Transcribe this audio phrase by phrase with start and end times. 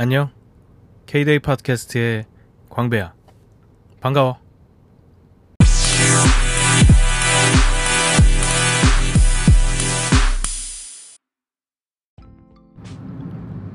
[0.00, 0.30] 안녕.
[1.06, 2.24] K-데이 팟캐스트의
[2.70, 3.14] 광배야.
[4.00, 4.38] 반가워.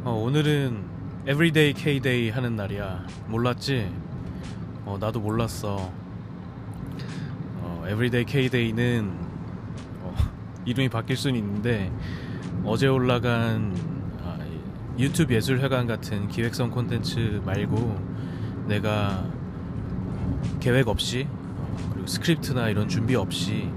[0.05, 0.85] 어, 오늘은
[1.23, 3.05] Everyday K-데이 하는 날이야.
[3.27, 3.91] 몰랐지?
[4.85, 5.91] 어, 나도 몰랐어.
[7.59, 9.11] 어, Everyday K-데이는
[10.03, 10.15] 어,
[10.63, 11.91] 이름이 바뀔 수는 있는데
[12.63, 13.92] 어제 올라간 아,
[14.97, 18.13] 유튜브 예술회관 같은 기획성 콘텐츠 말고
[18.67, 19.25] 내가
[20.59, 23.69] 계획 없이 어, 그리고 스크립트나 이런 준비 없이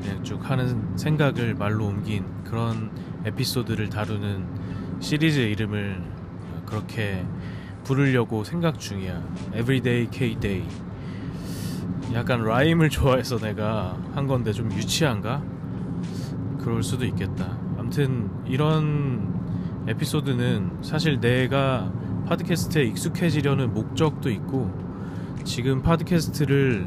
[0.00, 2.90] 그냥 쭉 하는 생각을 말로 옮긴 그런
[3.24, 4.46] 에피소드를 다루는
[5.00, 6.00] 시리즈의 이름을
[6.66, 7.26] 그렇게
[7.82, 9.22] 부르려고 생각 중이야.
[9.54, 10.66] Everyday K-Day.
[12.14, 15.42] 약간 라임을 좋아해서 내가 한 건데 좀 유치한가?
[16.60, 17.58] 그럴 수도 있겠다.
[17.76, 19.43] 아무튼 이런
[19.86, 21.92] 에피소드는 사실 내가
[22.26, 24.70] 팟캐스트에 익숙해지려는 목적도 있고
[25.44, 26.86] 지금 팟캐스트를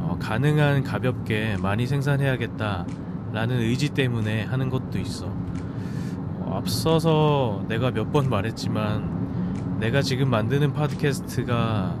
[0.00, 2.86] 어, 가능한 가볍게 많이 생산해야겠다
[3.32, 5.26] 라는 의지 때문에 하는 것도 있어.
[5.26, 11.96] 어, 앞서서 내가 몇 번 말했지만 내가 지금 만드는 팟캐스트가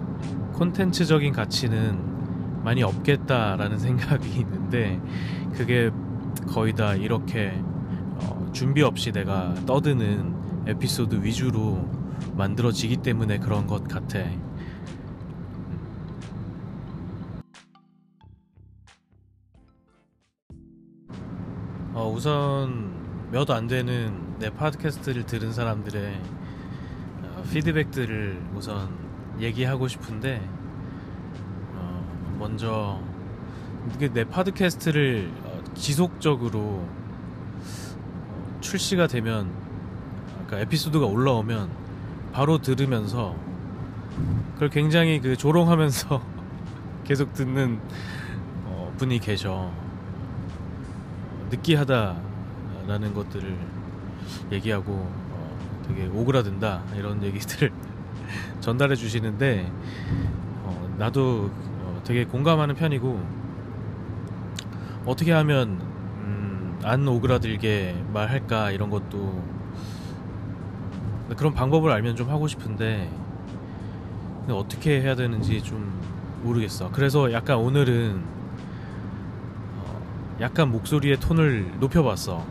[0.54, 5.00] 콘텐츠적인 가치는 많이 없겠다라는 생각이 있는데
[5.54, 5.90] 그게
[6.48, 7.71] 거의 다 이렇게 어,
[8.52, 11.88] 준비 없이 내가 떠드는 에피소드 위주로
[12.36, 14.18] 만들어지기 때문에 그런 것 같아.
[21.94, 26.20] 어, 우선 몇 안 되는 내 팟캐스트를 들은 사람들의
[27.22, 28.90] 어, 피드백들을 우선
[29.40, 30.40] 얘기하고 싶은데
[31.74, 33.00] 어, 먼저
[34.12, 37.01] 내 팟캐스트를 어, 지속적으로 어,
[38.72, 39.50] 출시가 되면
[40.32, 41.68] 그러니까 에피소드가 올라오면
[42.32, 43.36] 바로 들으면서
[44.54, 46.22] 그걸 굉장히 그 조롱하면서
[47.04, 47.78] 계속 듣는
[48.64, 49.70] 어, 분이 계셔.
[51.50, 53.58] 느끼하다라는 것들을
[54.52, 57.70] 얘기하고 어, 되게 오그라든다 이런 얘기들을
[58.60, 59.70] 전달해 주시는데
[60.62, 61.50] 어, 나도
[61.82, 63.22] 어, 되게 공감하는 편이고
[65.04, 65.91] 어떻게 하면 음,
[66.84, 69.42] 안 오그라들게 말할까 이런 것도
[71.36, 73.10] 그런 방법을 알면 좀 하고 싶은데
[74.50, 76.00] 어떻게 해야 되는지 좀
[76.42, 76.90] 모르겠어.
[76.90, 78.22] 그래서 약간 오늘은
[80.40, 82.44] 약간 목소리의 톤을 높여봤어.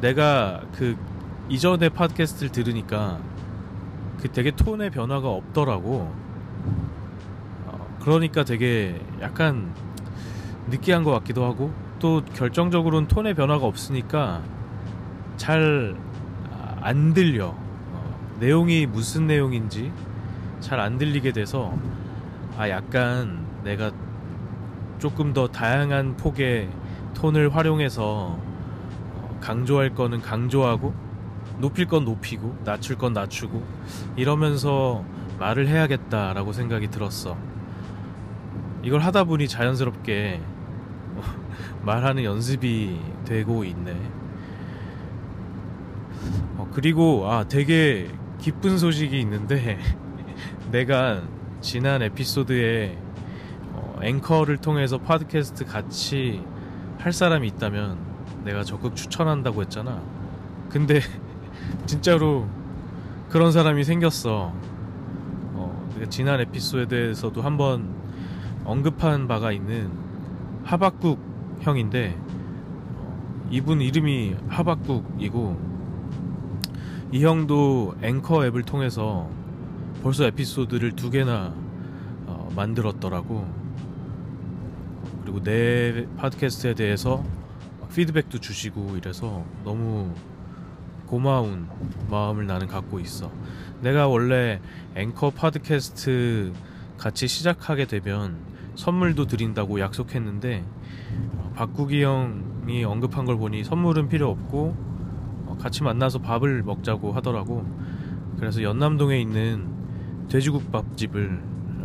[0.00, 0.96] 내가 그
[1.48, 3.18] 이전의 팟캐스트를 들으니까
[4.20, 6.12] 그 되게 톤의 변화가 없더라고.
[7.66, 9.74] 어, 그러니까 되게 약간
[10.68, 14.42] 느끼한 것 같기도 하고 또 결정적으로는 톤의 변화가 없으니까
[15.36, 15.94] 잘
[16.82, 17.48] 안 들려.
[17.48, 19.92] 어, 내용이 무슨 내용인지
[20.60, 21.74] 잘 안 들리게 돼서
[22.56, 23.90] 아 약간 내가
[24.98, 26.68] 조금 더 다양한 폭의
[27.14, 28.38] 톤을 활용해서
[29.40, 30.94] 강조할 거는 강조하고
[31.58, 33.62] 높일 건 높이고 낮출 건 낮추고
[34.16, 35.04] 이러면서
[35.38, 37.36] 말을 해야겠다라고 생각이 들었어.
[38.82, 40.40] 이걸 하다 보니 자연스럽게
[41.82, 43.96] 말하는 연습이 되고 있네.
[46.56, 49.78] 어, 그리고 아 되게 기쁜 소식이 있는데
[50.70, 51.22] 내가
[51.60, 52.98] 지난 에피소드에
[53.72, 56.42] 어, 앵커를 통해서 팟캐스트 같이
[56.98, 57.98] 할 사람이 있다면
[58.44, 60.02] 내가 적극 추천한다고 했잖아.
[60.68, 61.00] 근데
[61.86, 62.48] 진짜로
[63.28, 64.52] 그런 사람이 생겼어.
[65.54, 67.94] 어, 지난 에피소드에서도 한번
[68.64, 69.90] 언급한 바가 있는
[70.70, 71.18] 하박국
[71.62, 72.16] 형인데
[72.94, 75.70] 어, 이분 이름이 하박국이고
[77.10, 79.28] 이 형도 앵커 앱을 통해서
[80.00, 81.52] 벌써 에피소드를 두 개나
[82.26, 83.48] 어, 만들었더라고.
[85.22, 87.24] 그리고 내 팟캐스트에 대해서
[87.92, 90.14] 피드백도 주시고 이래서 너무
[91.06, 91.66] 고마운
[92.08, 93.32] 마음을 나는 갖고 있어.
[93.80, 94.60] 내가 원래
[94.94, 96.52] 앵커 팟캐스트
[96.96, 98.38] 같이 시작하게 되면
[98.80, 100.64] 선물도 드린다고 약속했는데
[101.36, 104.74] 어, 박국이 형이 언급한 걸 보니 선물은 필요 없고
[105.46, 107.64] 어, 같이 만나서 밥을 먹자고 하더라고.
[108.38, 109.68] 그래서 연남동에 있는
[110.28, 111.42] 돼지국밥집을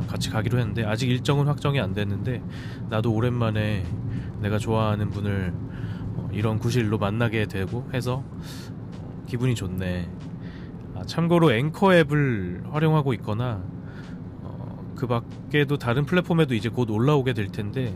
[0.07, 2.41] 같이 가기로 했는데 아직 일정은 확정이 안 됐는데
[2.89, 3.83] 나도 오랜만에
[4.41, 5.53] 내가 좋아하는 분을
[6.15, 8.23] 어, 이런 구실로 만나게 되고 해서
[9.27, 10.09] 기분이 좋네.
[10.95, 13.84] 아, 참고로 앵커 앱을 활용하고 있거나 어,
[15.05, 17.95] 그 밖에도 다른 플랫폼에도 이제 곧 올라오게 될 텐데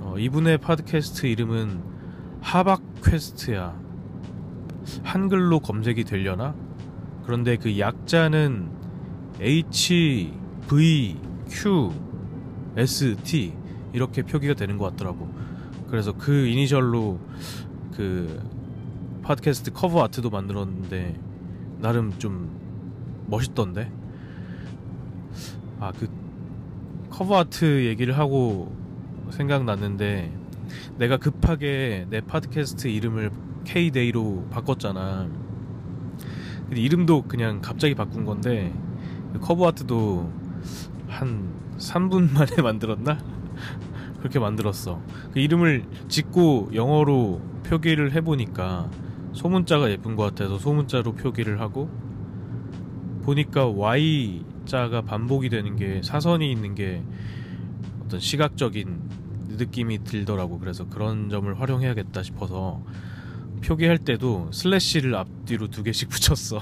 [0.00, 1.82] 어, 이분의 팟캐스트 이름은
[2.40, 3.78] 하박 퀘스트야.
[5.04, 6.54] 한글로 검색이 되려나?
[7.24, 8.70] 그런데 그 약자는
[9.40, 10.32] H,
[10.68, 11.16] V,
[11.48, 11.90] Q,
[12.76, 13.54] S, T
[13.92, 15.30] 이렇게 표기가 되는 것 같더라고.
[15.88, 17.20] 그래서 그 이니셜로
[17.94, 18.42] 그
[19.22, 21.20] 팟캐스트 cover art도 만들었는데
[21.78, 22.50] 나름 좀
[23.26, 23.92] 멋있던데.
[25.78, 26.21] 아 그
[27.22, 28.74] 커버 아트 얘기를 하고
[29.30, 30.32] 생각났는데
[30.98, 33.30] 내가 급하게 내 팟캐스트 이름을
[33.62, 35.28] K-Day로 바꿨잖아.
[36.66, 38.74] 근데 이름도 그냥 갑자기 바꾼 건데
[39.32, 40.32] 그 커버 아트도
[41.06, 43.18] 한 3분 만에 만들었나?
[44.18, 45.00] 그렇게 만들었어.
[45.32, 48.90] 그 이름을 짓고 영어로 표기를 해보니까
[49.32, 51.88] 소문자가 예쁜 것 같아서 소문자로 표기를 하고
[53.22, 57.02] 보니까 Y 자가 반복이 되는 게 사선이 있는 게
[58.04, 59.00] 어떤 시각적인
[59.58, 60.58] 느낌이 들더라고.
[60.58, 62.82] 그래서 그런 점을 활용해야겠다 싶어서
[63.62, 66.60] 표기할 때도 슬래시를 앞뒤로 두 개씩 붙였어.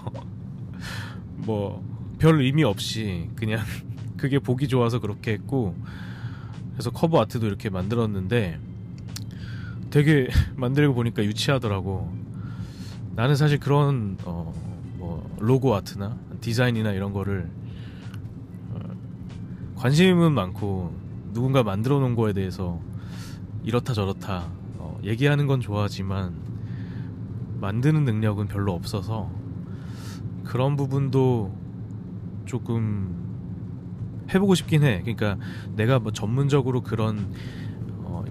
[1.37, 3.61] 뭐 별 의미 없이 그냥
[4.17, 5.75] 그게 보기 좋아서 그렇게 했고
[6.75, 8.61] 그래서 커버 아트도 이렇게 만들었는데
[9.91, 12.15] 되게 만들고 보니까 유치하더라고.
[13.17, 14.55] 나는 사실 그런 어,
[14.99, 17.60] 뭐 로고 아트나 디자인이나 이런 거를 어,
[19.81, 20.95] 관심은 많고
[21.33, 22.79] 누군가 만들어 놓은 거에 대해서
[23.63, 26.35] 이렇다 저렇다 어, 얘기하는 건 좋아하지만
[27.63, 29.31] 만드는 능력은 별로 없어서
[30.45, 31.57] 그런 부분도
[32.45, 35.01] 조금 해보고 싶긴 해.
[35.01, 35.39] 그러니까
[35.77, 37.33] 내가 뭐 전문적으로 그런
[38.03, 38.23] 어,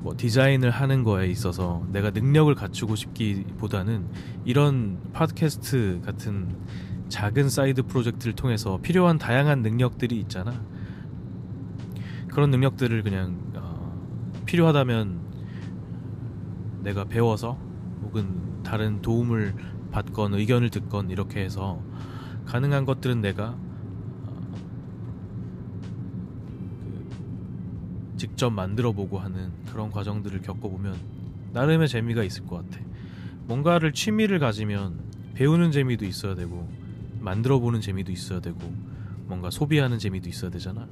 [0.00, 4.06] 뭐 디자인을 하는 거에 있어서 내가 능력을 갖추고 싶기보다는
[4.46, 6.56] 이런 팟캐스트 같은
[7.10, 10.64] 작은 side project를 통해서 필요한 다양한 능력들이 있잖아.
[12.28, 14.02] 그런 능력들을 그냥 어,
[14.46, 15.20] 필요하다면
[16.82, 17.58] 내가 배워서
[18.04, 19.54] 혹은 다른 도움을
[19.90, 21.82] 받건 의견을 듣건 이렇게 해서
[22.46, 23.56] 가능한 것들은 내가
[24.26, 24.40] 어,
[26.84, 30.94] 그 직접 만들어 보고 하는 그런 과정들을 겪어보면
[31.52, 32.80] 나름의 재미가 있을 것 같아.
[33.46, 35.00] 뭔가를 취미를 가지면
[35.34, 36.79] 배우는 재미도 있어야 되고
[37.20, 38.58] 만들어 보는 재미도 있어야 되고
[39.26, 40.88] 뭔가 소비하는 재미도 있어야 되잖아.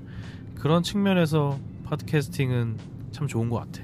[0.55, 2.77] 그런 측면에서 팟캐스팅은
[3.11, 3.83] 참 좋은 것 같아.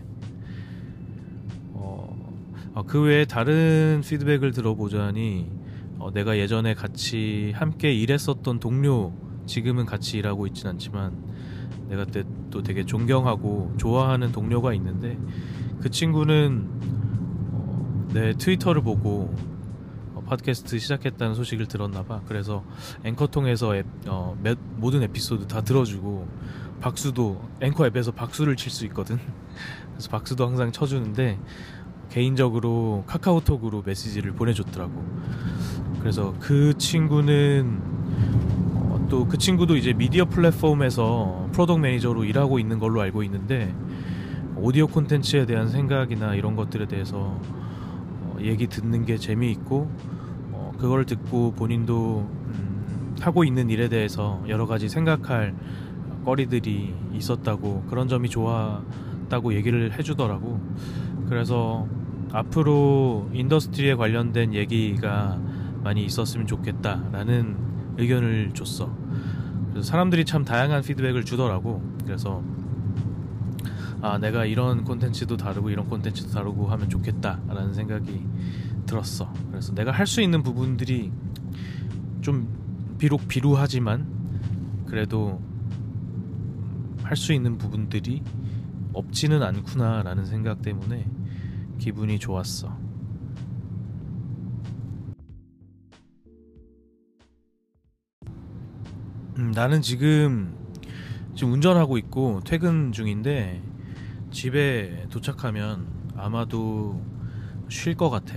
[1.73, 2.37] 어,
[2.75, 5.50] 어, 그 외에 다른 피드백을 들어보자니
[5.99, 9.12] 어, 내가 예전에 같이 함께 일했었던 동료
[9.46, 11.12] 지금은 같이 일하고 있진 않지만
[11.88, 15.19] 내가 때또 되게 존경하고 좋아하는 동료가 있는데
[15.81, 16.69] 그 친구는
[17.52, 19.54] 어, 내 트위터를 보고 어,
[20.26, 22.23] 팟캐스트 시작했다는 소식을 들었나봐.
[22.26, 22.65] 그래서
[23.05, 26.26] 앵커 통해서 앱, 어, 몇, 모든 에피소드 다 들어주고
[26.81, 29.19] 박수도 앵커 앱에서 박수를 칠 수 있거든.
[29.93, 31.38] 그래서 박수도 항상 쳐주는데
[32.11, 34.93] 개인적으로 카카오톡으로 메시지를 보내줬더라고.
[36.00, 37.81] 그래서 그 친구는
[38.75, 43.75] 어, 또그 친구도 이제 미디어 플랫폼에서 프로덕 매니저로 일하고 있는 걸로 알고 있는데
[44.56, 47.41] 오디오 콘텐츠에 대한 생각이나 이런 것들에 대해서 어,
[48.40, 49.90] 얘기 듣는 게 재미있고
[50.52, 55.54] 어, 그걸 듣고 본인도 음, 하고 있는 일에 대해서 여러 가지 생각할
[56.25, 60.60] 거리들이 있었다고 그런 점이 좋았다고 얘기를 해주더라고.
[61.28, 61.86] 그래서
[62.32, 65.38] 앞으로 인더스트리에 관련된 얘기가
[65.82, 67.56] 많이 있었으면 좋겠다라는
[67.98, 68.93] 의견을 줬어.
[69.70, 71.82] 그래서 사람들이 참 다양한 피드백을 주더라고.
[72.05, 72.43] 그래서
[74.05, 78.20] 아 내가 이런 콘텐츠도 다루고 이런 콘텐츠도 다루고 하면 좋겠다라는 생각이
[78.84, 79.32] 들었어.
[79.51, 81.11] 그래서 내가 할 수 있는 부분들이
[82.20, 84.06] 좀 비록 비루하지만
[84.84, 85.41] 그래도
[87.03, 88.23] 할 수 있는 부분들이
[88.93, 91.06] 없지는 않구나라는 생각 때문에
[91.79, 92.77] 기분이 좋았어.
[99.39, 100.55] 음, 나는 지금
[101.34, 103.63] 지금 운전하고 있고 퇴근 중인데
[104.34, 105.86] 집에 도착하면
[106.17, 107.00] 아마도
[107.69, 108.34] 쉴 것 같아.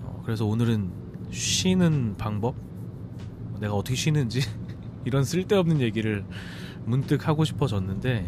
[0.00, 0.90] 어, 그래서 오늘은
[1.30, 2.56] 쉬는 방법,
[3.60, 4.40] 내가 어떻게 쉬는지
[5.04, 6.24] 이런 쓸데없는 얘기를
[6.86, 8.26] 문득 하고 싶어졌는데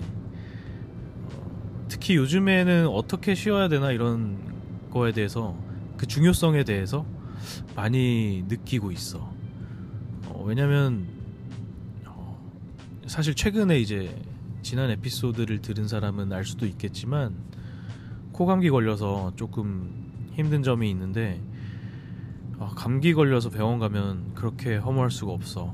[1.22, 4.36] 어, 특히 요즘에는 어떻게 쉬어야 되나 이런
[4.90, 5.56] 거에 대해서
[5.96, 7.06] 그 중요성에 대해서
[7.74, 9.32] 많이 느끼고 있어.
[10.26, 11.08] 어, 왜냐면
[13.06, 14.14] 사실 최근에 이제
[14.66, 17.36] 지난 에피소드를 들은 사람은 알 수도 있겠지만
[18.32, 21.40] 코감기 걸려서 조금 힘든 점이 있는데
[22.58, 25.72] 아, 감기 걸려서 병원 가면 그렇게 허무할 수가 없어.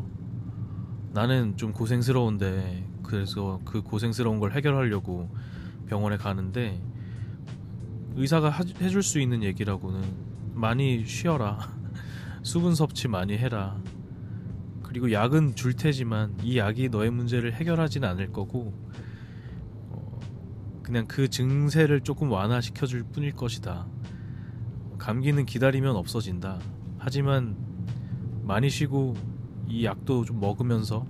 [1.15, 5.35] 나는 좀 고생스러운데 그래서 그 고생스러운 걸 해결하려고
[5.87, 6.79] 병원에 가는데
[8.15, 10.03] 의사가 하, 해줄 수 있는 얘기라고는
[10.53, 11.59] 많이 쉬어라.
[12.45, 13.81] 수분 섭취 많이 해라.
[14.93, 18.75] 그리고 약은 줄 테지만 이 약이 너의 문제를 해결하진 않을 거고
[19.89, 20.21] 어,
[20.83, 23.87] 그냥 그 증세를 조금 완화시켜 줄 뿐일 것이다.
[24.99, 26.59] 감기는 기다리면 없어진다.
[26.99, 27.57] 하지만
[28.43, 29.15] 많이 쉬고
[29.67, 31.07] 이 약도 좀 먹으면서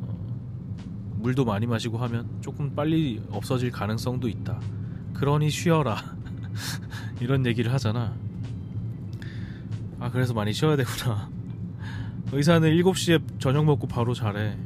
[0.00, 4.58] 어, 물도 많이 마시고 하면 조금 빨리 없어질 가능성도 있다.
[5.12, 5.98] 그러니 쉬어라.
[7.20, 8.16] 이런 얘기를 하잖아.
[10.00, 11.41] 아, 그래서 많이 쉬어야 되구나.
[12.34, 14.56] 의사는 7시에 저녁 먹고 바로 자래.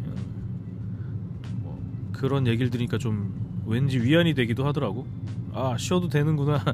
[1.62, 1.82] 뭐
[2.12, 3.35] 그런 얘기를 들으니까 좀
[3.66, 5.04] 왠지 위안이 되기도 하더라고.
[5.52, 6.64] 아, 쉬어도 되는구나.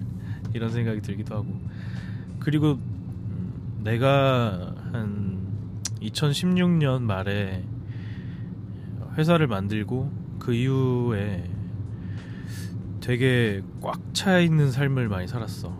[0.52, 1.58] 이런 생각이 들기도 하고.
[2.38, 5.38] 그리고 음, 내가 한
[6.02, 7.64] 2016년 말에
[9.16, 11.48] 회사를 만들고 그 이후에
[13.00, 15.74] 되게 꽉 차 있는 삶을 많이 살았어.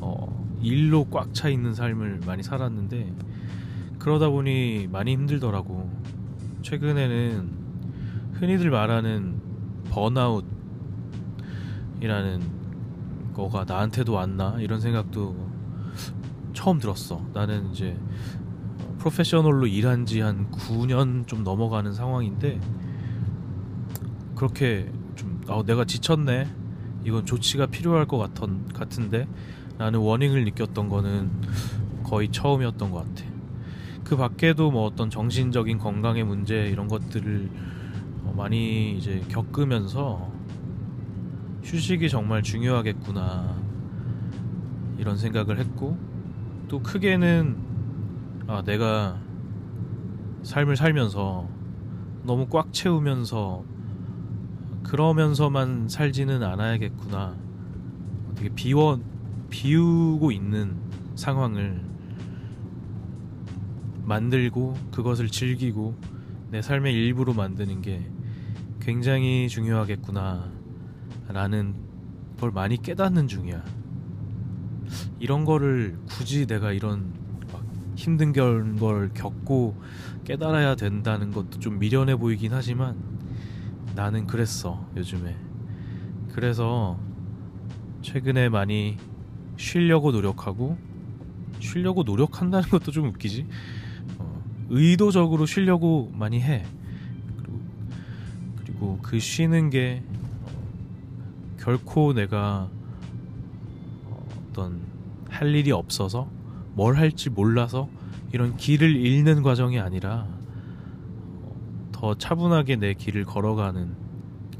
[0.00, 3.12] 어, 일로 꽉 차 있는 삶을 많이 살았는데
[4.08, 5.90] 그러다 보니 많이 힘들더라고.
[6.62, 7.50] 최근에는
[8.32, 9.38] 흔히들 말하는
[9.90, 10.46] 번아웃이라는
[13.34, 15.36] 거가 나한테도 왔나 이런 생각도
[16.54, 17.20] 처음 들었어.
[17.34, 17.98] 나는 이제
[18.96, 22.58] 프로페셔널로 일한 지 한 9년 좀 넘어가는 상황인데
[24.34, 26.48] 그렇게 좀 어, 내가 지쳤네.
[27.04, 29.28] 이건 조치가 필요할 것 같은, 같은데
[29.76, 31.30] 라는 워닝을 느꼈던 거는
[32.04, 33.37] 거의 처음이었던 것 같아.
[34.08, 37.50] 그 밖에도 뭐 어떤 정신적인 건강의 문제 이런 것들을
[38.24, 40.32] 어, 많이 이제 겪으면서
[41.62, 43.54] 휴식이 정말 중요하겠구나
[44.96, 45.98] 이런 생각을 했고
[46.68, 47.56] 또 크게는
[48.46, 49.18] 아 내가
[50.42, 51.46] 삶을 살면서
[52.24, 53.62] 너무 꽉 채우면서
[54.84, 57.36] 그러면서만 살지는 않아야겠구나.
[58.36, 58.98] 되게 비워
[59.50, 60.76] 비우고 있는
[61.14, 61.87] 상황을
[64.08, 65.94] 만들고 그것을 즐기고
[66.50, 68.10] 내 삶의 일부로 만드는 게
[68.80, 70.50] 굉장히 중요하겠구나
[71.28, 71.74] 라는
[72.40, 73.62] 걸 많이 깨닫는 중이야.
[75.20, 77.12] 이런 거를 굳이 내가 이런
[77.96, 79.76] 힘든 걸 겪고
[80.24, 82.96] 깨달아야 된다는 것도 좀 미련해 보이긴 하지만
[83.94, 85.36] 나는 그랬어 요즘에
[86.32, 86.98] 그래서
[88.02, 88.96] 최근에 많이
[89.56, 90.78] 쉬려고 노력하고
[91.58, 93.46] 쉬려고 노력한다는 것도 좀 웃기지
[94.68, 96.64] 의도적으로 쉬려고 많이 해.
[97.36, 97.58] 그리고,
[98.56, 100.02] 그리고 그 쉬는 게
[100.44, 100.50] 어,
[101.58, 102.68] 결코 내가
[104.50, 104.80] 어떤
[105.28, 106.28] 할 일이 없어서
[106.74, 107.88] 뭘 할지 몰라서
[108.32, 110.26] 이런 길을 잃는 과정이 아니라
[111.42, 111.56] 어,
[111.92, 114.08] 더 차분하게 내 길을 걸어가는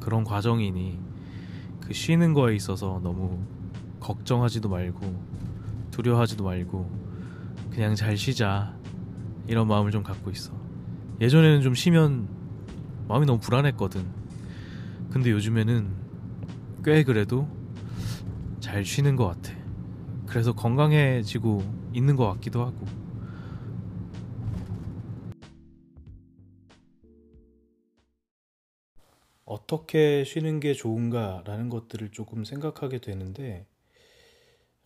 [0.01, 0.99] 그런 과정이니
[1.81, 3.39] 그 쉬는 거에 있어서 너무
[4.01, 5.29] 걱정하지도 말고
[5.91, 6.91] 두려워하지도 말고
[7.71, 8.78] 그냥 잘 쉬자
[9.49, 10.53] 이런 마음을 좀 갖고 있어.
[11.21, 12.29] 예전에는 좀 쉬면
[13.09, 14.07] 마음이 너무 불안했거든.
[15.11, 15.91] 근데 요즘에는
[16.85, 17.49] 꽤 그래도
[18.61, 19.57] 잘 쉬는 것 같아.
[20.27, 21.63] 그래서 건강해지고
[21.95, 22.87] 있는 것 같기도 하고.
[29.47, 33.67] 어떻게 쉬는 게 좋은가라는 것들을 조금 생각하게 되는데,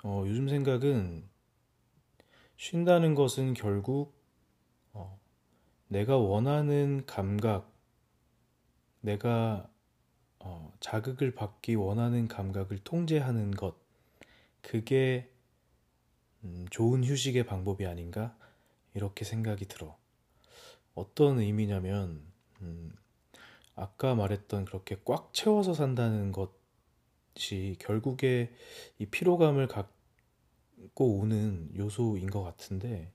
[0.04, 1.24] 어, 요즘 생각은
[2.56, 4.21] 쉰다는 것은 결국 어,
[5.92, 7.70] 내가 원하는 감각,
[9.02, 9.68] 내가
[10.38, 13.76] 어, 자극을 받기 원하는 감각을 통제하는 것,
[14.62, 15.30] 그게
[16.44, 18.34] 음, 좋은 휴식의 방법이 아닌가
[18.94, 19.98] 이렇게 생각이 들어.
[20.94, 22.22] 어떤 의미냐면
[22.62, 22.96] 음,
[23.74, 28.50] 아까 말했던 그렇게 꽉 채워서 산다는 것이 결국에
[28.98, 33.12] 이 피로감을 갖고 오는 요소인 것 같은데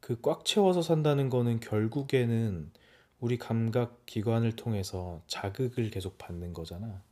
[0.00, 2.72] 그 꽉 채워서 산다는 거는 결국에는
[3.20, 7.02] 우리 감각 기관을 통해서 자극을 계속 받는 거잖아.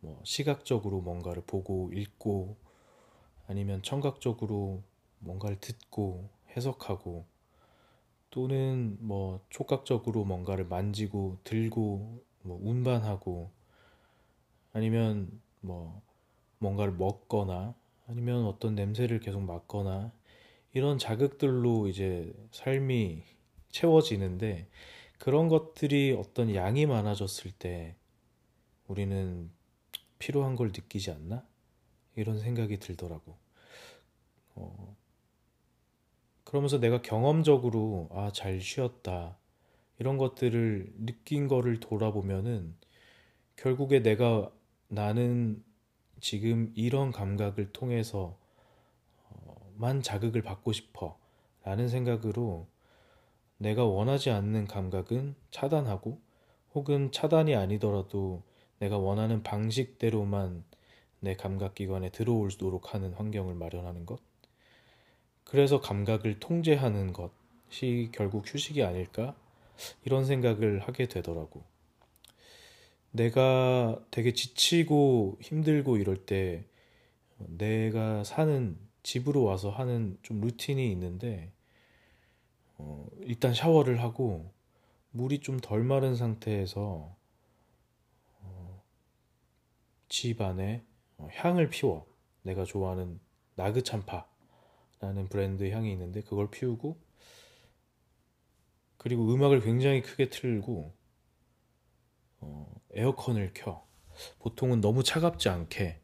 [0.00, 2.56] 뭐 시각적으로 뭔가를 보고 읽고
[3.46, 4.82] 아니면 청각적으로
[5.20, 7.26] 뭔가를 듣고 해석하고
[8.30, 13.50] 또는 뭐 촉각적으로 뭔가를 만지고 들고 뭐 운반하고
[14.72, 16.02] 아니면 뭐
[16.58, 17.74] 뭔가를 먹거나
[18.06, 20.12] 아니면 어떤 냄새를 계속 맡거나
[20.74, 23.22] 이런 자극들로 이제 삶이
[23.70, 24.68] 채워지는데
[25.18, 27.96] 그런 것들이 어떤 양이 많아졌을 때
[28.88, 29.50] 우리는
[30.18, 31.46] 필요한 걸 느끼지 않나?
[32.16, 33.36] 이런 생각이 들더라고.
[34.56, 34.96] 어,
[36.42, 39.38] 그러면서 내가 경험적으로 아, 잘 쉬었다.
[39.98, 42.74] 이런 것들을 느낀 거를 돌아보면은
[43.56, 44.50] 결국에 내가
[44.88, 45.62] 나는
[46.20, 48.36] 지금 이런 감각을 통해서
[49.76, 51.18] 만 자극을 받고 싶어
[51.62, 52.66] 라는 생각으로
[53.58, 56.20] 내가 원하지 않는 감각은 차단하고
[56.74, 58.42] 혹은 차단이 아니더라도
[58.78, 60.64] 내가 원하는 방식대로만
[61.20, 64.20] 내 감각기관에 들어올수록 하는 환경을 마련하는 것.
[65.44, 69.34] 그래서 감각을 통제하는 것이 결국 휴식이 아닐까?
[70.04, 71.64] 이런 생각을 하게 되더라고.
[73.10, 76.64] 내가 되게 지치고 힘들고 이럴 때
[77.38, 81.52] 내가 사는 집으로 와서 하는 좀 루틴이 있는데
[82.78, 84.52] 어, 일단 샤워를 하고
[85.12, 87.16] 물이 좀 덜 마른 상태에서
[88.40, 88.82] 어,
[90.08, 90.84] 집 안에
[91.18, 92.06] 어, 향을 피워.
[92.42, 93.20] 내가 좋아하는
[93.54, 96.98] 나그찬파라는 브랜드 향이 있는데 그걸 피우고
[98.96, 100.94] 그리고 음악을 굉장히 크게 틀고
[102.40, 103.86] 어, 에어컨을 켜.
[104.40, 106.00] 보통은 너무 차갑지 않게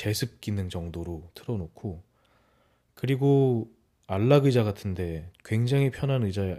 [0.00, 2.02] 제습 기능 정도로 틀어놓고
[2.94, 3.70] 그리고
[4.06, 6.58] 안락 의자 같은데 굉장히 편한 의자에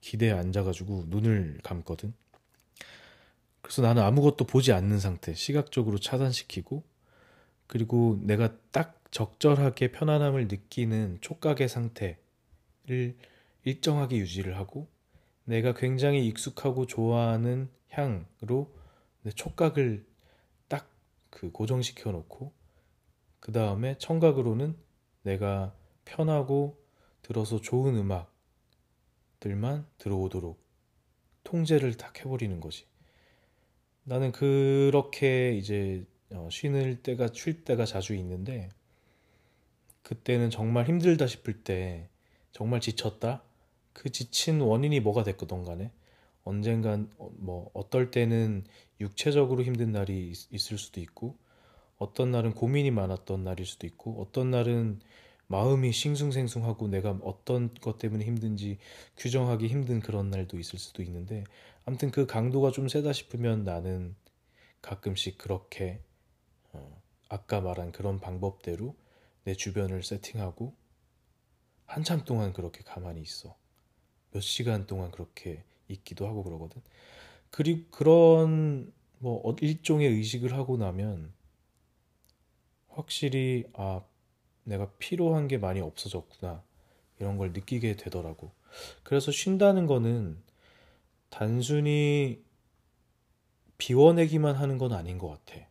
[0.00, 2.12] 기대에 앉아가지고 눈을 감거든.
[3.62, 6.82] 그래서 나는 아무것도 보지 않는 상태, 시각적으로 차단시키고,
[7.68, 12.16] 그리고 내가 딱 적절하게 편안함을 느끼는 촉각의 상태를
[13.64, 14.88] 일정하게 유지를 하고,
[15.44, 18.74] 내가 굉장히 익숙하고 좋아하는 향으로
[19.22, 20.04] 내 촉각을
[20.66, 20.90] 딱
[21.30, 22.52] 그 고정시켜 놓고,
[23.40, 24.76] 그 다음에 청각으로는
[25.22, 26.78] 내가 편하고
[27.22, 27.96] 들어서 좋은
[29.38, 30.60] 음악들만 들어오도록
[31.44, 32.86] 통제를 딱 해버리는 거지.
[34.04, 38.68] 나는 그렇게 이제 어, 쉬는 때가 쉴 때가 자주 있는데
[40.02, 42.08] 그때는 정말 힘들다 싶을 때
[42.52, 43.42] 정말 지쳤다
[43.92, 45.90] 그 지친 원인이 뭐가 됐거든 간에
[46.44, 48.64] 언젠간 어, 뭐 어떨 때는
[49.00, 51.36] 육체적으로 힘든 날이 있 을 수도 있고
[52.00, 55.00] 어떤 날은 고민이 많았던 날일 수도 있고 어떤 날은
[55.48, 58.78] 마음이 싱숭생숭하고 내가 어떤 것 때문에 힘든지
[59.18, 61.44] 규정하기 힘든 그런 날도 있을 수도 있는데
[61.84, 64.16] 아무튼 그 강도가 좀 세다 싶으면 나는
[64.80, 66.00] 가끔씩 그렇게
[66.72, 68.96] 어, 아까 말한 그런 방법대로
[69.44, 70.74] 내 주변을 세팅하고
[71.84, 73.54] 한참 동안 그렇게 가만히 있어.
[74.30, 76.80] 몇 시간 동안 그렇게 있기도 하고 그러거든.
[77.50, 81.34] 그리고 그런 뭐 어, 일종의 의식을 하고 나면
[82.90, 84.02] 확실히 아
[84.64, 86.62] 내가 필요한 게 많이 없어졌구나.
[87.18, 88.52] 이런 걸 느끼게 되더라고.
[89.02, 90.42] 그래서 쉰다는 거는
[91.28, 92.42] 단순히
[93.78, 95.66] 비워내기만 하는 건 아닌 것 같아.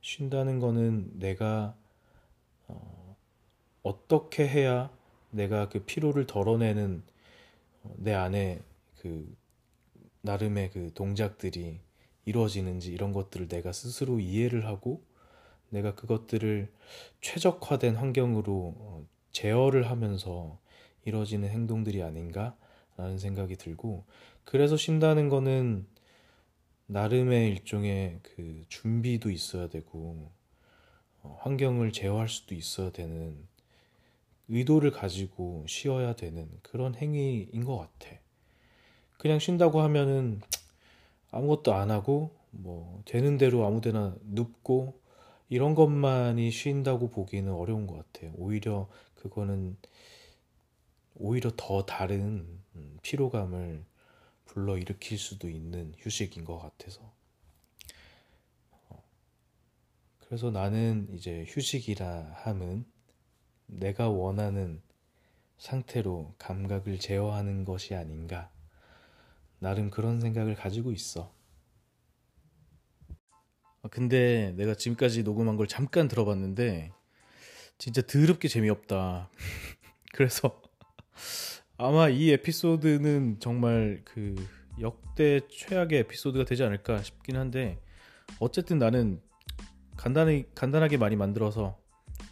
[0.00, 1.76] 쉰다는 거는 내가
[2.66, 3.16] 어,
[3.82, 4.90] 어떻게 해야
[5.30, 7.02] 내가 그 피로를 덜어내는
[7.82, 8.60] 어, 내 안에
[8.98, 9.34] 그
[10.22, 11.80] 나름의 그 동작들이
[12.24, 15.04] 이루어지는지 이런 것들을 내가 스스로 이해를 하고
[15.72, 16.70] 내가 그것들을
[17.22, 20.58] 최적화된 환경으로 어, 제어를 하면서
[21.04, 24.04] 이루어지는 행동들이 아닌가라는 생각이 들고
[24.44, 25.86] 그래서 쉰다는 거는
[26.86, 30.30] 나름의 일종의 그 준비도 있어야 되고
[31.22, 33.48] 어, 환경을 제어할 수도 있어야 되는
[34.48, 38.14] 의도를 가지고 쉬어야 되는 그런 행위인 것 같아.
[39.16, 40.42] 그냥 쉰다고 하면은
[41.30, 45.00] 아무것도 안 하고 뭐 되는 대로 아무데나 눕고
[45.52, 48.32] 이런 것만이 쉰다고 보기는 어려운 것 같아요.
[48.36, 49.76] 오히려 그거는
[51.14, 53.84] 오히려 더 다른 음, 피로감을
[54.46, 57.12] 불러 일으킬 수도 있는 휴식인 것 같아서.
[58.70, 59.04] 어,
[60.20, 62.86] 그래서 나는 이제 휴식이라 함은
[63.66, 64.80] 내가 원하는
[65.58, 68.50] 상태로 감각을 제어하는 것이 아닌가.
[69.58, 71.30] 나름 그런 생각을 가지고 있어.
[73.82, 76.92] 아, 근데 내가 지금까지 녹음한 걸 잠깐 들어봤는데
[77.78, 79.28] 진짜 더럽게 재미없다.
[80.14, 80.60] 그래서
[81.76, 84.36] 아마 이 에피소드는 정말 그
[84.80, 87.80] 역대 최악의 에피소드가 되지 않을까 싶긴 한데
[88.38, 89.20] 어쨌든 나는
[89.96, 91.76] 간단히 간단하게 많이 만들어서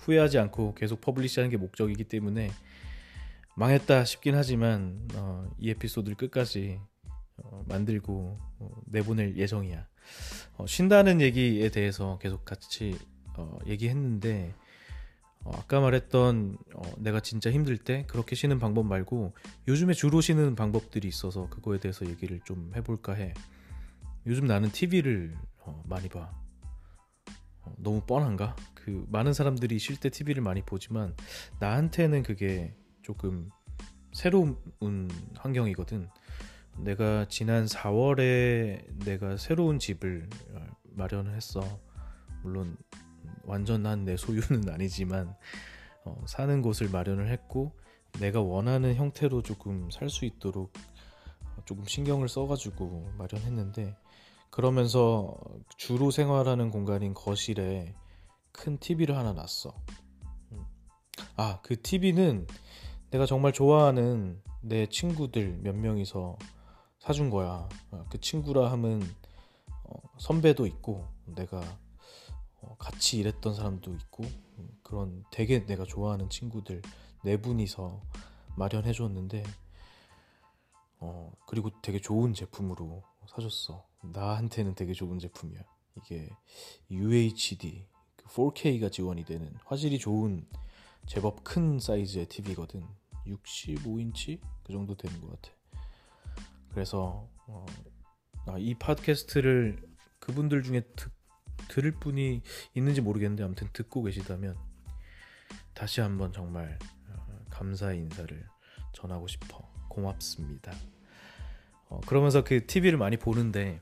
[0.00, 2.50] 후회하지 않고 계속 퍼블리시하는 게 목적이기 때문에
[3.56, 6.80] 망했다 싶긴 하지만 어, 이 에피소드를 끝까지
[7.38, 9.89] 어, 만들고 어, 내보낼 예정이야.
[10.56, 12.98] 어, 쉰다는 얘기에 대해서 계속 같이
[13.36, 14.54] 어, 얘기했는데
[15.42, 19.34] 어, 아까 말했던 어, 내가 진짜 힘들 때 그렇게 쉬는 방법 말고
[19.68, 23.32] 요즘에 주로 쉬는 방법들이 있어서 그거에 대해서 얘기를 좀 해볼까 해.
[24.26, 26.30] 요즘 나는 TV를 어, 많이 봐.
[27.62, 28.54] 어, 너무 뻔한가?
[28.74, 31.14] 그 많은 사람들이 쉴 때 TV를 많이 보지만
[31.58, 33.50] 나한테는 그게 조금
[34.12, 34.56] 새로운
[35.36, 36.08] 환경이거든.
[36.78, 41.60] 내가 지난 4월에 내가 새로운 집을 어, 마련을 했어.
[42.42, 42.76] 물론
[43.44, 45.34] 완전한 내 소유는 아니지만
[46.04, 47.72] 어, 사는 곳을 마련을 했고
[48.18, 50.72] 내가 원하는 형태로 조금 살 수 있도록
[51.66, 53.96] 조금 신경을 써가지고 마련했는데
[54.50, 55.36] 그러면서
[55.76, 57.94] 주로 생활하는 공간인 거실에
[58.52, 59.72] 큰 TV를 하나 놨어.
[60.52, 60.64] 음.
[61.36, 62.46] 아, 그 TV는
[63.10, 66.36] 내가 정말 좋아하는 내 친구들 몇 명이서
[67.00, 67.66] 사준 거야.
[67.90, 69.02] 아, 그 친구라 함은
[69.84, 71.60] 어, 선배도 있고 내가
[72.60, 76.82] 어, 같이 일했던 사람도 있고 음, 그런 되게 내가 좋아하는 친구들
[77.24, 78.02] 네 분이서
[78.56, 79.42] 마련해 줬는데
[80.98, 83.86] 어 그리고 되게 좋은 제품으로 사줬어.
[84.02, 85.60] 나한테는 되게 좋은 제품이야.
[85.96, 86.28] 이게
[86.90, 87.86] UHD
[88.26, 90.46] 4K가 그 지원이 되는 화질이 좋은
[91.06, 92.86] 제법 큰 사이즈의 TV거든.
[93.26, 95.59] 65인치 그 정도 되는 것 같아.
[96.72, 97.66] 그래서 어,
[98.46, 99.82] 아, 이 팟캐스트를
[100.18, 101.10] 그분들 중에 듣,
[101.68, 102.42] 들을 분이
[102.74, 104.56] 있는지 모르겠는데 아무튼 듣고 계시다면
[105.74, 106.78] 다시 한번 정말
[107.08, 108.46] 어, 감사의 인사를
[108.92, 110.72] 전하고 싶어 고맙습니다.
[111.88, 113.80] 어, 그러면서 그 TV를 많이 보는데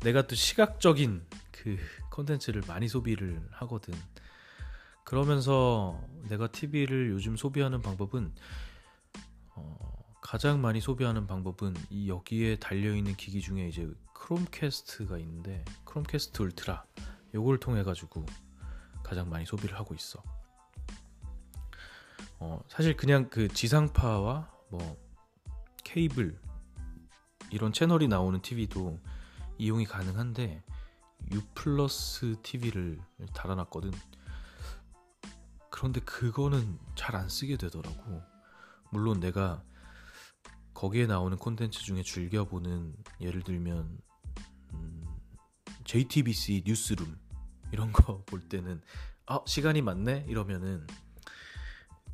[0.00, 1.76] 내가 또 시각적인 그
[2.10, 3.94] 컨텐츠를 많이 소비를 하거든.
[5.04, 8.32] 그러면서 내가 TV를 요즘 소비하는 방법은
[9.54, 9.87] 어,
[10.20, 16.84] 가장 많이 소비하는 방법은 이 여기에 달려 있는 기기 중에 이제 크롬캐스트가 있는데 크롬캐스트 울트라
[17.34, 18.26] 요걸 통해 가지고
[19.02, 20.22] 가장 많이 소비를 하고 있어.
[22.40, 24.96] 어, 사실 그냥 그 지상파와 뭐
[25.82, 26.38] 케이블
[27.50, 29.00] 이런 채널이 나오는 TV도
[29.56, 30.62] 이용이 가능한데
[31.32, 33.00] U 플러스 TV를
[33.34, 33.92] 달아놨거든.
[35.70, 38.22] 그런데 그거는 잘 안 쓰게 되더라고.
[38.90, 39.62] 물론 내가
[40.78, 43.98] 거기에 나오는 콘텐츠 중에 즐겨보는 예를 들면
[44.74, 45.04] 음,
[45.82, 47.18] JTBC 뉴스룸
[47.72, 48.80] 이런 거 볼 때는
[49.26, 50.86] 아 시간이 많네 이러면은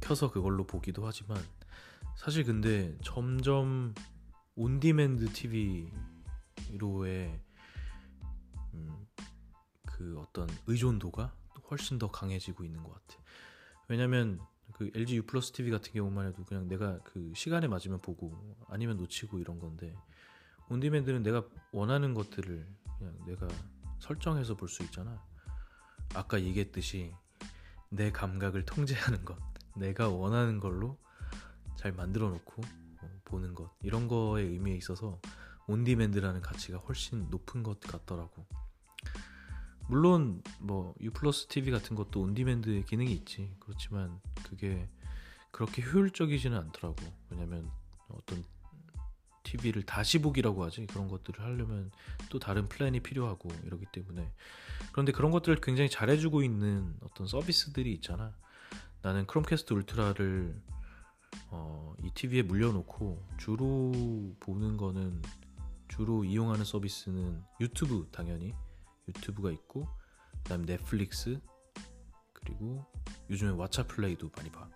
[0.00, 1.36] 켜서 그걸로 보기도 하지만
[2.16, 3.94] 사실 근데 점점
[4.54, 5.34] on-demand
[6.70, 7.38] TV로의
[8.72, 9.06] 음,
[9.84, 11.34] 그 어떤 의존도가
[11.70, 13.22] 훨씬 더 강해지고 있는 것 같아.
[13.88, 14.40] 왜냐면
[14.74, 18.96] 그 LG U 플러스 TV 같은 경우만 해도 그냥 내가 그 시간에 맞으면 보고 아니면
[18.96, 19.94] 놓치고 이런 건데
[20.68, 22.66] on-demand는 내가 원하는 것들을
[22.98, 23.48] 그냥 내가
[24.00, 25.22] 설정해서 볼 수 있잖아.
[26.14, 27.12] 아까 얘기했듯이
[27.88, 29.38] 내 감각을 통제하는 것,
[29.76, 30.98] 내가 원하는 걸로
[31.76, 32.62] 잘 만들어 놓고
[33.02, 35.20] 어, 보는 것 이런 거에 의미에 있어서
[35.66, 38.46] on-demand라는 가치가 훨씬 높은 것 같더라고.
[39.88, 43.54] 물론 뭐 U 플러스 TV 같은 것도 on-demand 기능이 있지.
[43.60, 44.88] 그렇지만 그게
[45.50, 46.96] 그렇게 효율적이지는 않더라고.
[47.30, 47.70] 왜냐면
[48.08, 48.44] 어떤
[49.44, 51.92] TV를 다시 보기라고 하지 그런 것들을 하려면
[52.30, 54.32] 또 다른 플랜이 필요하고 이러기 때문에
[54.90, 58.34] 그런데 그런 것들을 굉장히 잘해주고 있는 어떤 서비스들이 있잖아.
[59.02, 60.60] 나는 크롬캐스트 울트라를
[61.50, 63.92] 어, 이 TV에 물려놓고 주로
[64.40, 65.20] 보는 거는
[65.88, 68.54] 주로 이용하는 서비스는 유튜브 당연히
[69.08, 69.88] 유튜브가 있고
[70.42, 71.40] 그다음 넷플릭스
[72.32, 72.84] 그리고
[73.30, 74.68] 요즘에 왓챠 플레이도 많이 봐.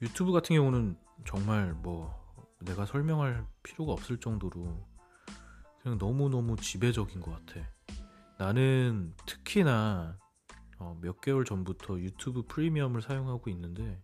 [0.00, 2.20] 유튜브 같은 경우는 정말 뭐
[2.60, 4.86] 내가 설명할 필요가 없을 정도로
[5.82, 7.68] 그냥 너무너무 지배적인 것 같아.
[8.38, 10.18] 나는 특히나
[10.78, 14.02] 어, 몇 개월 전부터 유튜브 프리미엄을 사용하고 있는데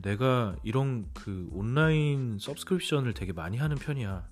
[0.00, 4.28] 내가 이런 그 온라인 subscription을 되게 많이 하는 편이야.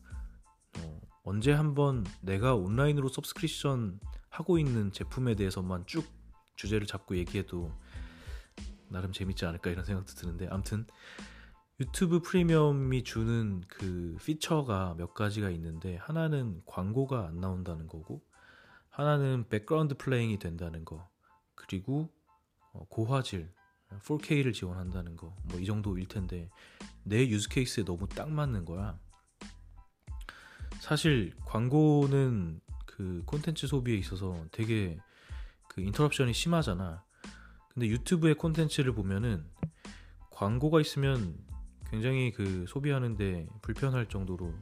[0.78, 6.04] 어, 언제 한번 내가 온라인으로 subscription 하고 있는 제품에 대해서만 쭉
[6.56, 7.72] 주제를 잡고 얘기해도
[8.88, 10.86] 나름 재밌지 않을까 이런 생각도 드는데 아무튼
[11.80, 18.22] 유튜브 프리미엄이 주는 그 피처가 몇 가지가 있는데 하나는 광고가 안 나온다는 거고
[18.90, 21.08] 하나는 background playing이 된다는 거
[21.56, 22.12] 그리고
[22.72, 23.50] 어, 고화질
[24.02, 26.50] 4K를 지원한다는 거 뭐 이 정도일 텐데
[27.02, 28.98] 내 use case에 너무 딱 맞는 거야.
[30.84, 34.98] 사실 광고는 그 콘텐츠 소비에 있어서 되게
[35.66, 37.02] 그 인터럽션이 심하잖아.
[37.72, 39.46] 근데 유튜브의 콘텐츠를 보면은
[40.30, 41.38] 광고가 있으면
[41.88, 44.52] 굉장히 그 소비하는데 불편할 정도로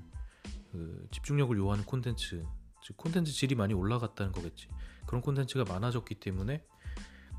[0.71, 2.47] 그 집중력을 요하는 콘텐츠,
[2.85, 4.69] 즉 콘텐츠 질이 많이 올라갔다는 거겠지.
[5.09, 6.65] 그런 콘텐츠가 많아졌기 때문에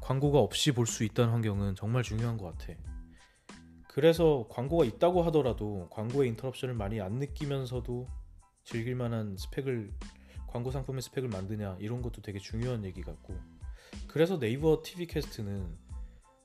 [0.01, 2.77] 광고가 없이 볼 수 있다는 환경은 정말 중요한 것 같아.
[3.87, 8.22] 그래서 광고가 있다고 하더라도 광고의 인터럽션을 많이 안 느끼면서도
[8.63, 9.91] 즐길 만한 스펙을
[10.47, 13.35] 광고 상품의 스펙을 만드냐 이런 것도 되게 중요한 얘기 같고
[14.07, 15.77] 그래서 네이버 TV 캐스트는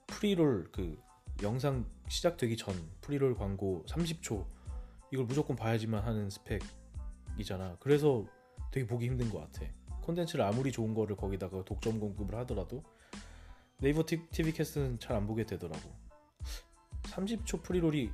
[0.07, 0.99] pre-roll 그
[1.43, 4.47] 영상 시작되기 전 pre-roll 광고 30초
[5.13, 7.77] 이걸 무조건 봐야지만 하는 스펙이잖아.
[7.81, 8.27] 그래서
[8.71, 9.67] 되게 보기 힘든 것 같아.
[10.03, 12.83] 콘텐츠를 아무리 좋은 거를 거기다가 독점 공급을 하더라도
[13.79, 15.95] 네이버 TV 캐스트는 잘 안 보게 되더라고.
[17.05, 18.11] 30초 pre-roll이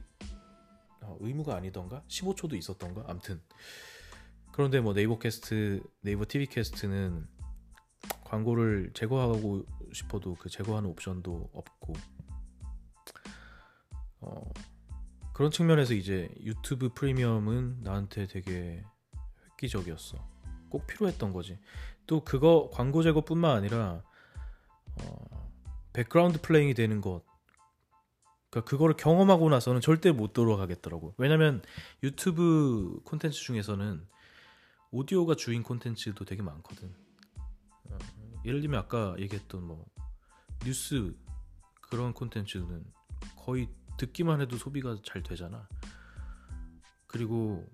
[1.02, 2.02] 어, 의무가 아니던가?
[2.08, 3.04] 15초도 있었던가?
[3.08, 3.40] 암튼
[4.54, 7.26] 그런데 뭐 네이버 캐스트, 네이버 TV 캐스트는
[8.22, 11.92] 광고를 제거하고 싶어도 그 제거하는 옵션도 없고
[14.20, 14.52] 어,
[15.32, 18.84] 그런 측면에서 이제 유튜브 프리미엄은 나한테 되게
[19.50, 20.24] 획기적이었어.
[20.68, 21.58] 꼭 필요했던 거지.
[22.06, 24.04] 또 그거 광고 제거뿐만 아니라
[25.02, 25.50] 어,
[25.94, 27.24] background playing이 되는 것.
[28.50, 31.14] 그러니까 그거를 경험하고 나서는 절대 못 돌아가겠더라고.
[31.18, 31.60] 왜냐면
[32.04, 34.14] 유튜브 콘텐츠 중에서는
[34.96, 36.94] 오디오가 주인 콘텐츠도 되게 많거든.
[37.90, 37.98] 어,
[38.44, 39.84] 예를 들면 아까 얘기했던 뭐
[40.64, 41.16] 뉴스
[41.80, 42.84] 그런 콘텐츠는
[43.34, 45.68] 거의 듣기만 해도 소비가 잘 되잖아.
[47.08, 47.68] 그리고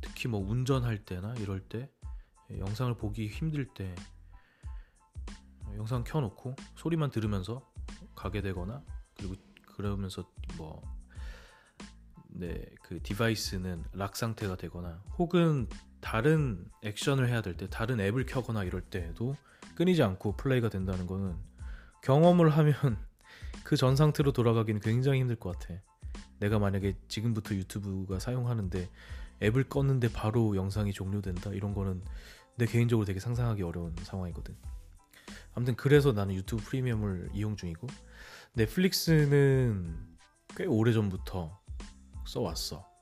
[0.00, 1.90] 특히 뭐 운전할 때나 이럴 때
[2.50, 3.94] 영상을 보기 힘들 때
[5.74, 7.70] 영상 켜놓고 소리만 들으면서
[8.14, 8.82] 가게 되거나
[9.14, 9.34] 그리고
[9.74, 10.80] 그러면서 뭐
[12.28, 15.68] 네, 그 device는 lock 상태가 되거나 혹은
[16.06, 19.34] 다른 액션을 해야 될 때 다른 앱을 켜거나 이럴 때에도
[19.74, 21.34] 끊이지 않고 플레이가 된다는 거는
[22.04, 22.74] 경험을 하면
[23.64, 25.74] 그 전 상태로 돌아가기는 굉장히 힘들 것 같아.
[26.38, 28.88] 내가 만약에 지금부터 유튜브가 사용하는데
[29.42, 32.04] 앱을 껐는데 바로 영상이 종료된다 이런 거는
[32.54, 34.56] 내 개인적으로 되게 상상하기 어려운 상황이거든.
[35.54, 37.88] 아무튼 그래서 나는 유튜브 프리미엄을 이용 중이고
[38.54, 39.96] 넷플릭스는
[40.56, 41.60] 꽤 오래 전부터
[42.26, 42.76] 써왔어.
[42.76, 42.95] 어,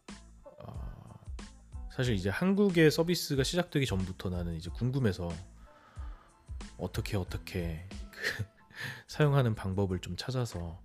[1.95, 5.29] 사실 이제 한국의 서비스가 시작되기 전부터 나는 이제 궁금해서
[6.77, 8.45] 어떻게 어떻게 그
[9.07, 10.83] 사용하는 방법을 좀 찾아서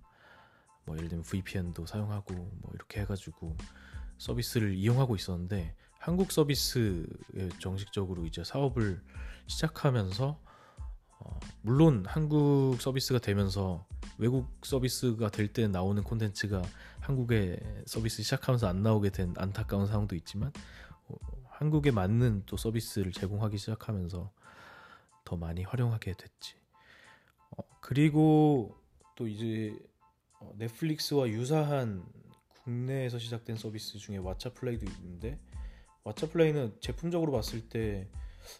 [0.84, 3.56] 뭐 예를 들면 VPN도 사용하고 뭐 이렇게 해가지고
[4.18, 7.04] 서비스를 이용하고 있었는데 한국 서비스에
[7.58, 9.02] 정식적으로 이제 사업을
[9.48, 10.40] 시작하면서
[11.18, 13.84] 어, 물론 한국 서비스가 되면서
[14.16, 16.62] 외국 서비스가 될 때 나오는 콘텐츠가
[17.00, 20.89] 한국의 서비스 시작하면서 안 나오게 된 안타까운 상황도 있지만 어,
[21.60, 24.32] 한국에 맞는 또 서비스를 제공하기 시작하면서
[25.26, 26.54] 더 많이 활용하게 됐지.
[27.50, 28.78] 어, 그리고
[29.14, 29.78] 또 이제
[30.38, 32.02] 어, 넷플릭스와 유사한
[32.64, 35.38] 국내에서 시작된 서비스 중에 왓챠 플레이도 있는데
[36.04, 38.08] 왓챠 플레이는 제품적으로 봤을 때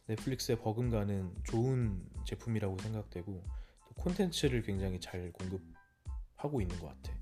[0.07, 7.17] 넷플릭스에 버금가는 좋은 제품이라고 생각되고 또 콘텐츠를 굉장히 잘 공급하고 있는 것 같아.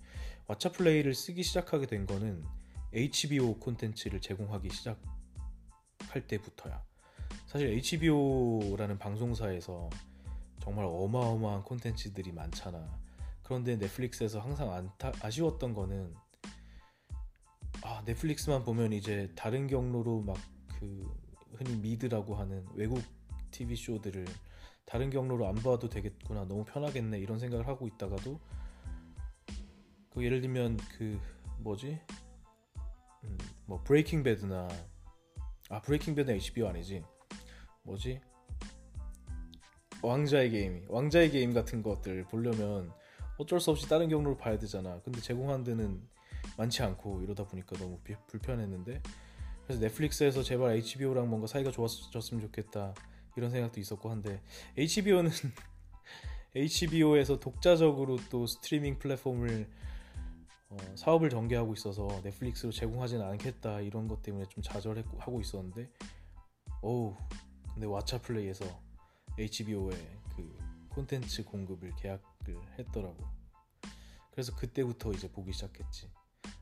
[0.49, 2.45] 왓챠 플레이를 쓰기 시작하게 된 거는
[2.93, 5.01] HBO 콘텐츠를 제공하기 시작
[6.11, 6.83] 할 때부터야.
[7.47, 9.89] 사실 HBO라는 방송사에서
[10.61, 12.99] 정말 어마어마한 콘텐츠들이 많잖아.
[13.43, 16.15] 그런데 넷플릭스에서 항상 안타, 아쉬웠던 거는
[17.83, 20.37] 아 넷플릭스만 보면 이제 다른 경로로 막
[20.79, 21.13] 그
[21.57, 23.03] 흔히 미드라고 하는 외국
[23.51, 24.27] TV 쇼들을
[24.85, 28.41] 다른 경로로 안 봐도 되겠구나 너무 편하겠네 이런 생각을 하고 있다가도
[30.11, 31.21] 그 예를 들면 그
[31.59, 32.01] 뭐지
[33.25, 34.69] 음, 뭐 브레이킹 배드나
[35.69, 37.05] 아 브레이킹 배드는 HBO 아니지?
[37.83, 38.21] 뭐지?
[40.03, 42.93] 왕좌의 게임 왕좌의 게임 같은 것들 보려면
[43.37, 45.01] 어쩔 수 없이 다른 경로로 봐야 되잖아.
[45.03, 46.03] 근데 제공한 데는
[46.57, 49.03] 많지 않고 이러다 보니까 너무 비, 불편했는데.
[49.65, 52.95] 그래서 넷플릭스에서 제발 HBO랑 뭔가 사이가 좋아졌으면 좋겠다.
[53.37, 54.43] 이런 생각도 있었고 한데.
[54.77, 55.31] HBO는
[56.57, 59.69] HBO에서 독자적으로 또 스트리밍 플랫폼을
[60.71, 65.91] 어, 사업을 전개하고 있어서 넷플릭스로 제공하지는 않겠다 이런 것 때문에 좀 좌절하고 있었는데
[66.83, 67.17] 어우
[67.75, 68.65] 근데 왓챠 플레이에서
[69.39, 69.97] HBO의
[70.37, 70.59] 그
[70.91, 73.17] 콘텐츠 공급을 계약을 했더라고
[74.31, 76.11] 그래서 그때부터 이제 보기 시작했지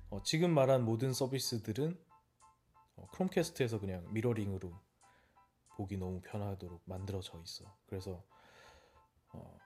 [0.09, 1.99] 어, 지금 말한 모든 서비스들은
[2.97, 4.73] 어, 크롬캐스트에서 그냥 미러링으로
[5.77, 7.65] 보기 너무 편하도록 만들어져 있어.
[7.87, 8.25] 그래서
[9.33, 9.59] 어,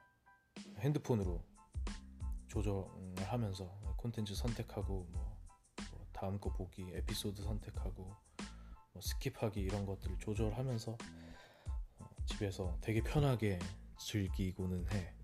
[0.79, 1.45] 핸드폰으로
[2.51, 3.65] 조정을 하면서
[3.97, 5.39] 콘텐츠 선택하고 뭐,
[5.93, 8.05] 뭐 다음 거 보기, 에피소드 선택하고
[8.93, 10.93] 뭐 스킵하기 이런 것들을 조절하면서
[12.01, 13.59] 어, 집에서 되게 편하게
[13.99, 15.15] 즐기고는 해.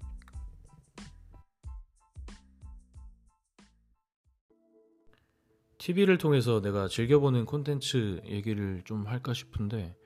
[5.79, 9.97] TV를 통해서 내가 즐겨보는 콘텐츠 얘기를 좀 할까 싶은데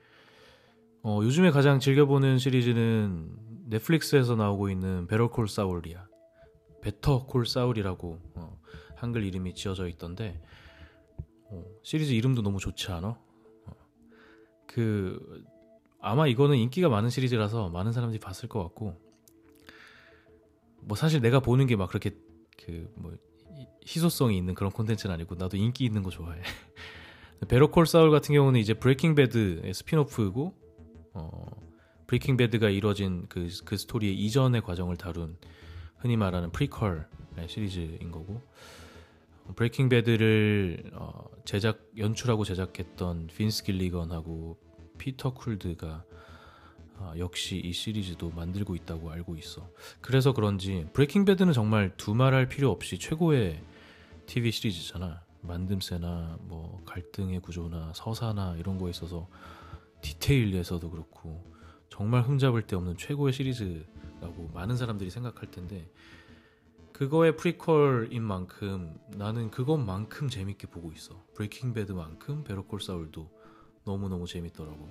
[1.03, 3.35] 어, 요즘에 가장 즐겨보는 시리즈는
[3.69, 6.10] 넷플릭스에서 나오고 있는 Better Call Saul이야.
[6.81, 8.59] 베터 콜 사울이라고 어,
[8.95, 10.41] 한글 이름이 지어져 있던데
[11.45, 13.07] 어, 시리즈 이름도 너무 좋지 않아?
[13.09, 13.71] 어,
[14.67, 15.43] 그
[15.99, 18.99] 아마 이거는 인기가 많은 시리즈라서 많은 사람들이 봤을 것 같고
[20.81, 22.11] 뭐 사실 내가 보는 게 막 그렇게
[22.57, 23.15] 그 뭐
[23.85, 26.41] 희소성이 있는 그런 콘텐츠는 아니고 나도 인기 있는 거 좋아해.
[27.47, 30.53] Better Call Saul 같은 경우는 이제 브레이킹 배드의 spin-off고
[31.13, 31.45] 어,
[32.07, 35.37] 브레이킹 배드가 이루어진 그, 그 스토리의 이전의 과정을 다룬
[36.01, 37.05] 흔히 말하는 프리퀄
[37.47, 38.41] 시리즈인 거고
[39.55, 44.57] 브레이킹 배드를 어, 제작 연출하고 제작했던 빈스 길리건하고
[44.97, 46.03] 피터 굴드가
[46.97, 49.69] 어, 역시 이 시리즈도 만들고 있다고 알고 있어.
[49.99, 53.61] 그래서 그런지 브레이킹 배드는 정말 두말할 필요 없이 최고의
[54.27, 55.21] TV 시리즈잖아.
[55.43, 59.27] 만듦새나 뭐 갈등의 구조나 서사나 이런 거에 있어서
[60.01, 61.43] 디테일에서도 그렇고
[61.89, 64.00] 정말 흠잡을 데 없는 최고의 시리즈라고
[64.53, 65.89] 많은 사람들이 생각할 텐데
[66.93, 71.25] 그거의 prequel인 만큼 나는 그것만큼 재밌게 보고 있어.
[71.33, 73.29] 브레이킹 배드만큼 Better Call Saul도
[73.85, 74.87] 너무너무 재밌더라고.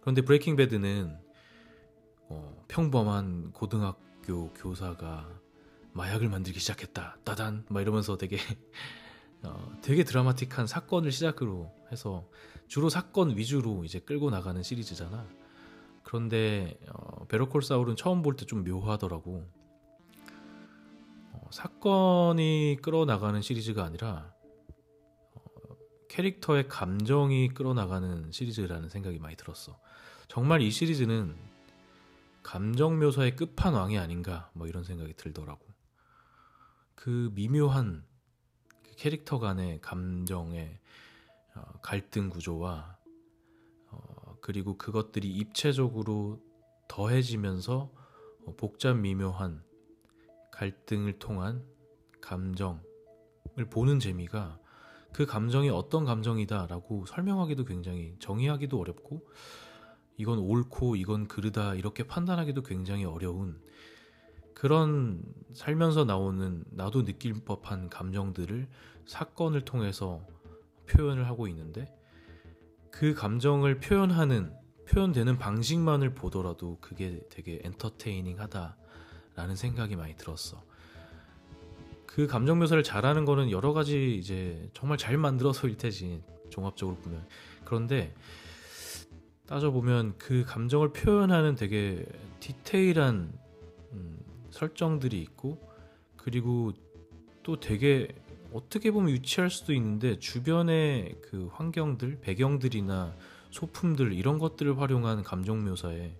[0.00, 1.16] 그런데 브레이킹 배드는
[2.28, 5.28] 어, 평범한 고등학교 교사가
[5.92, 7.18] 마약을 만들기 시작했다.
[7.22, 8.38] 따단 막 이러면서 되게
[9.44, 12.28] 어, 되게 드라마틱한 사건을 시작으로 해서
[12.66, 15.28] 주로 사건 위주로 이제 끌고 나가는 시리즈잖아.
[16.02, 19.46] 그런데 어, 베로콜 사울은 처음 볼 때 좀 묘하더라고.
[21.50, 24.32] 사건이 끌어나가는 시리즈가 아니라
[25.34, 25.40] 어,
[26.08, 29.78] 캐릭터의 감정이 끌어나가는 시리즈라는 생각이 많이 들었어.
[30.28, 31.36] 정말 이 시리즈는
[32.42, 35.64] 감정 묘사의 끝판왕이 아닌가 뭐 이런 생각이 들더라고.
[36.94, 38.04] 그 미묘한
[38.82, 40.78] 그 캐릭터 간의 감정의
[41.54, 43.01] 어, 갈등 구조와 어,
[44.42, 46.42] 그리고 그것들이 입체적으로
[46.88, 47.90] 더해지면서
[48.58, 49.62] 복잡 미묘한
[50.50, 51.64] 갈등을 통한
[52.20, 52.82] 감정을
[53.70, 54.58] 보는 재미가
[55.12, 59.26] 그 감정이 어떤 감정이다라고 설명하기도 굉장히 정의하기도 어렵고
[60.16, 63.62] 이건 옳고 이건 그르다 이렇게 판단하기도 굉장히 어려운
[64.54, 65.22] 그런
[65.54, 68.68] 살면서 나오는 나도 느낄 법한 감정들을
[69.06, 70.26] 사건을 통해서
[70.88, 72.01] 표현을 하고 있는데
[72.92, 74.52] 그 감정을 표현하는
[74.88, 78.76] 표현되는 방식만을 보더라도 그게 되게 엔터테이닝 하다
[79.34, 80.62] 라는 생각이 많이 들었어.
[82.06, 87.26] 그 감정 묘사를 잘하는 거는 여러 가지 이제 정말 잘 만들어서일 테지 종합적으로 보면
[87.64, 88.14] 그런데
[89.46, 92.04] 따져보면 그 감정을 표현하는 되게
[92.40, 93.32] 디테일한
[93.92, 94.18] 음,
[94.50, 95.58] 설정들이 있고
[96.16, 96.72] 그리고
[97.42, 98.08] 또 되게
[98.52, 103.16] 어떻게 보면 유치할 수도 있는데 주변의 그 환경들 배경들이나
[103.50, 106.16] 소품들 이런 것들을 활용한 감정 묘사에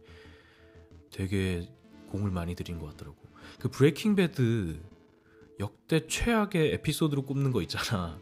[1.10, 1.68] 되게
[2.08, 3.16] 공을 많이 들인 것 같더라고.
[3.58, 4.80] 그 브레이킹 배드
[5.60, 8.20] 역대 최악의 에피소드로 꼽는 거 있잖아.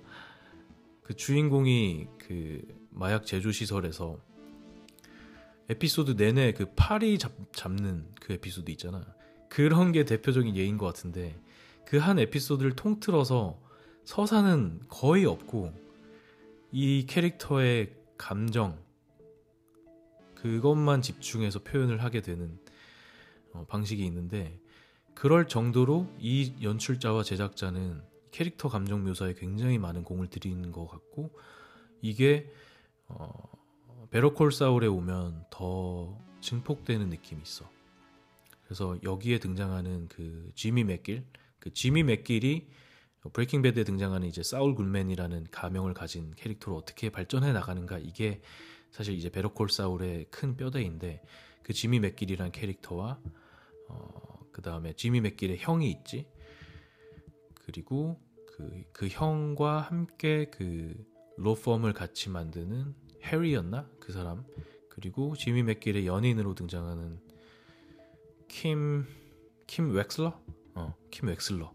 [1.02, 4.18] 그 주인공이 그 마약 제조 시설에서
[5.68, 9.04] 에피소드 내내 그 파리 잡, 잡는 그 에피소드 있잖아.
[9.48, 11.40] 그런 게 대표적인 예인 것 같은데
[11.86, 13.69] 그 한 에피소드를 통틀어서
[14.10, 15.72] 서사는 거의 없고
[16.72, 18.76] 이 캐릭터의 감정
[20.34, 22.58] 그것만 집중해서 표현을 하게 되는
[23.52, 24.58] 어, 방식이 있는데
[25.14, 31.30] 그럴 정도로 이 연출자와 제작자는 캐릭터 감정 묘사에 굉장히 많은 공을 들이는 것 같고
[32.02, 32.52] 이게
[33.06, 33.30] 어,
[34.10, 37.70] Better Call Saul에 오면 더 증폭되는 느낌이 있어.
[38.64, 41.24] 그래서 여기에 등장하는 그 지미 맥길,
[41.60, 42.66] 그 지미 맥길이
[43.28, 48.40] 브레이킹 배드에 등장하는 이제 사울 굿맨이라는 가명을 가진 캐릭터로 어떻게 발전해 나가는가 이게
[48.90, 51.22] 사실 이제 Better Call Saul의 큰 뼈대인데
[51.62, 53.20] 그 지미 맥길이라는 캐릭터와
[53.88, 56.26] 어, 그 다음에 지미 맥길의 형이 있지.
[57.66, 60.94] 그리고 그, 그 형과 함께 그
[61.36, 63.88] 로펌을 같이 만드는 해리였나?
[64.00, 64.44] 그 사람.
[64.88, 67.20] 그리고 지미 맥길의 연인으로 등장하는
[68.48, 69.06] 킴,
[69.66, 70.38] 킴 웩슬러?
[70.74, 71.72] 어, 킴 웩슬러.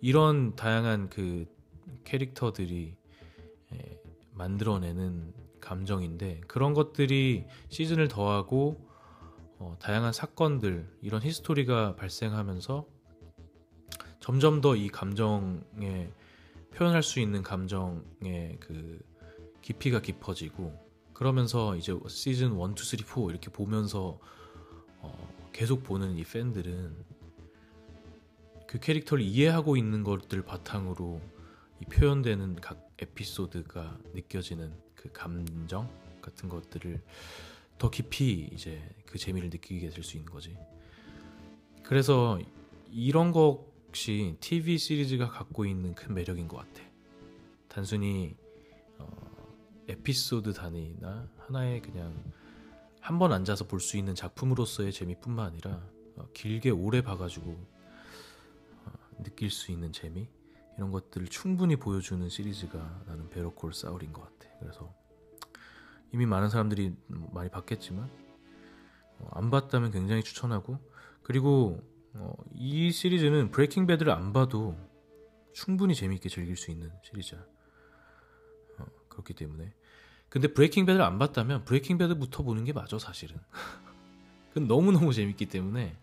[0.00, 1.46] 이런 다양한 그
[2.04, 2.96] 캐릭터들이
[3.74, 4.00] 예,
[4.32, 8.88] 만들어내는 감정인데 그런 것들이 시즌을 더하고
[9.58, 12.86] 어, 다양한 사건들 이런 히스토리가 발생하면서
[14.20, 16.10] 점점 더 이 감정에
[16.74, 19.00] 표현할 수 있는 감정의 그
[19.62, 20.72] 깊이가 깊어지고
[21.12, 24.18] 그러면서 이제 시즌 1, 2, 3, 4 이렇게 보면서
[25.00, 26.96] 어, 계속 보는 이 팬들은
[28.70, 31.20] 그 캐릭터를 이해하고 있는 것들 바탕으로
[31.80, 35.90] 이 표현되는 각 에피소드가 느껴지는 그 감정
[36.22, 37.02] 같은 것들을
[37.78, 40.56] 더 깊이 이제 그 재미를 느끼게 될 수 있는 거지.
[41.82, 42.38] 그래서
[42.92, 46.80] 이런 것이 TV 시리즈가 갖고 있는 큰 매력인 것 같아.
[47.66, 48.36] 단순히
[48.98, 49.08] 어,
[49.88, 52.14] 에피소드 단위나 하나의 그냥
[53.00, 57.79] 한 번 앉아서 볼 수 있는 작품으로서의 재미뿐만 아니라 어, 길게 오래 봐가지고 어,
[59.22, 60.28] 느낄 수 있는 재미
[60.76, 64.52] 이런 것들을 충분히 보여주는 시리즈가 나는 베로콜 사울인 것 같아.
[64.60, 64.94] 그래서
[66.12, 68.10] 이미 많은 사람들이 많이 봤겠지만
[69.18, 70.78] 어, 안 봤다면 굉장히 추천하고
[71.22, 71.82] 그리고
[72.14, 74.76] 어, 이 시리즈는 브레이킹 배드를 안 봐도
[75.52, 77.40] 충분히 재미있게 즐길 수 있는 시리즈야.
[78.78, 79.74] 어, 그렇기 때문에.
[80.28, 83.36] 근데 브레이킹 배드를 안 봤다면 브레이킹 배드부터 보는 게 맞아 사실은.
[84.48, 85.96] 그건 너무너무 재밌기 때문에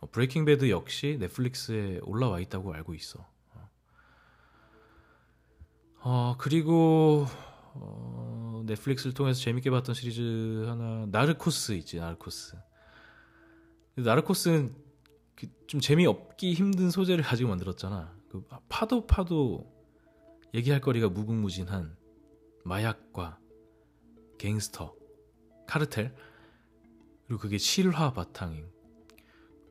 [0.00, 3.26] 어, 브레이킹 배드 역시 넷플릭스에 올라와 있다고 알고 있어.
[3.54, 3.68] 어,
[6.02, 7.26] 어 그리고
[7.74, 12.56] 어, 넷플릭스를 통해서 재밌게 봤던 시리즈 하나 나르코스 있지 나르코스.
[13.96, 14.74] 나르코스는
[15.34, 18.14] 그좀 재미없기 힘든 소재를 가지고 만들었잖아.
[18.28, 19.70] 그 파도 파도
[20.54, 21.96] 얘기할 거리가 무궁무진한
[22.64, 23.38] 마약과
[24.38, 24.94] 갱스터,
[25.66, 26.14] 카르텔
[27.26, 28.66] 그리고 그게 실화 바탕인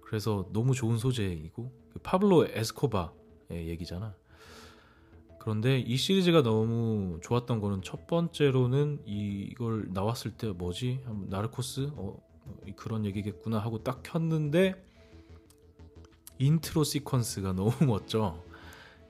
[0.10, 4.16] 그래서 너무 좋은 소재이고 그 파블로 에스코바의 얘기잖아.
[5.40, 11.02] 그런데 이 시리즈가 너무 좋았던 거는 첫 번째로는 이걸 나왔을 때 뭐지?
[11.28, 11.92] 나르코스?
[11.94, 12.20] 어,
[12.76, 14.84] 그런 얘기겠구나 하고 딱 켰는데
[16.40, 18.44] intro sequence가 너무 멋져.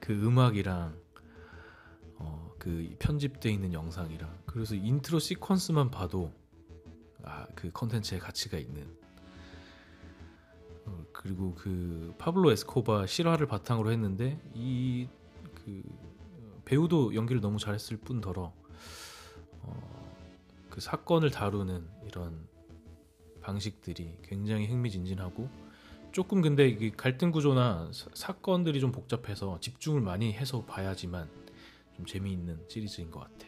[0.02, 0.97] 그 음악이랑
[2.16, 6.34] 어, 그 편집돼 있는 영상이랑 그래서 intro sequence만 봐도
[7.24, 8.99] 아, 그 컨텐츠의 가치가 있는 어,
[11.20, 15.07] 그리고 그 파블로 에스코바 실화를 바탕으로 했는데 이
[15.70, 15.84] 그
[16.65, 18.53] 배우도 연기를 너무 잘했을 뿐더러
[19.61, 20.15] 어,
[20.70, 22.47] 그 사건을 다루는 이런
[23.41, 25.49] 방식들이 굉장히 흥미진진하고
[26.11, 31.30] 조금 근데 이게 갈등 구조나 사, 건들이좀 복잡해서 집중을 많이 해서 봐야지만
[31.95, 33.47] 좀 재미있는 시리즈인 것 같아.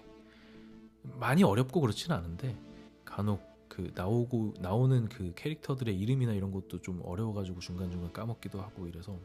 [1.20, 2.56] 많이 어렵고 그렇지는 않은데
[3.04, 3.42] 간혹
[3.72, 9.18] 그 나오고 나오는 그 캐릭터들의 이름이나 이런 것도 좀 어려워가지고 중간 중간 까먹기도 하고 이래서.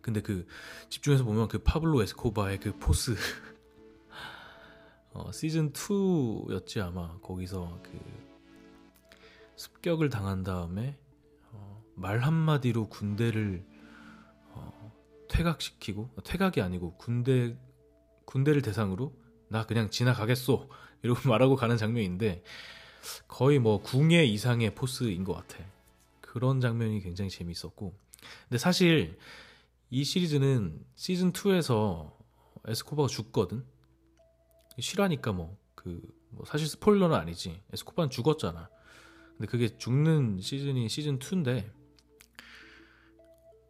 [0.00, 0.44] 근데 그
[0.88, 3.14] 집중해서 보면 그 파블로 에스코바의 그 포스.
[5.14, 7.16] 어, 시즌 2였지 아마.
[7.20, 8.00] 거기서 그
[9.54, 10.98] 습격을 당한 다음에
[11.94, 13.64] 말 한마디로 군대를
[14.50, 14.92] 어,
[15.28, 17.56] 퇴각시키고 퇴각이 아니고 군대
[18.24, 19.14] 군대를 대상으로
[19.46, 20.68] 나 그냥 지나가겠소.
[21.02, 22.42] 이러고 말하고 가는 장면인데
[23.28, 25.64] 거의 뭐 궁예 이상의 포스인 것 같아.
[26.20, 27.94] 그런 장면이 굉장히 재밌었고
[28.48, 29.18] 근데 사실
[29.90, 32.12] 이 시리즈는 시즌 2에서
[32.66, 33.64] 에스코바가 죽거든.
[34.78, 37.62] 실화니까 뭐 그 뭐 사실 스포일러는 아니지.
[37.72, 38.68] 에스코바는 죽었잖아.
[39.36, 41.70] 근데 그게 죽는 시즌이 시즌 2인데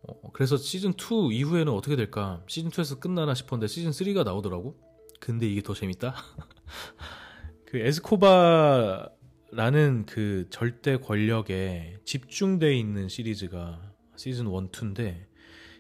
[0.03, 2.43] 어, 그래서 시즌 2 이후에는 어떻게 될까?
[2.47, 4.77] 시즌 2에서 끝나나 싶었는데 시즌 3가 나오더라고.
[5.21, 6.15] 근데 이게 더 재밌다.
[7.67, 9.11] 그 에스코바
[9.57, 13.81] 라는 그 절대 권력에 집중돼 있는 시리즈가
[14.15, 15.25] 시즌 1, 2인데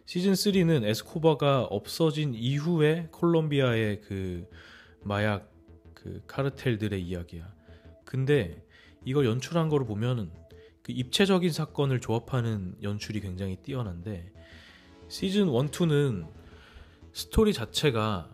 [0.07, 4.49] 시즌 3는 에스코바가 없어진 이후에 콜롬비아의 그
[5.03, 5.53] 마약
[5.93, 7.53] 그 카르텔들의 이야기야.
[8.07, 8.65] 근데
[9.05, 10.31] 이걸 연출한 거를 보면은
[10.83, 14.33] 그 입체적인 사건을 조합하는 연출이 굉장히 뛰어난데
[15.09, 16.27] 시즌 1, 2는
[17.13, 18.31] 스토리 자체가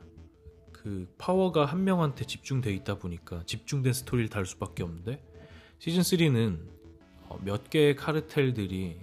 [0.70, 5.31] 그 파워가 한 명한테 집중돼 있다 보니까 집중된 스토리를 다룰 수밖에 없는데
[5.82, 6.60] 시즌 3는
[7.28, 9.00] 어, 몇 개의 카르텔들이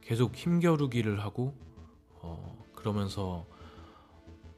[0.00, 1.54] 계속 힘겨루기를 하고
[2.22, 3.46] 어 그러면서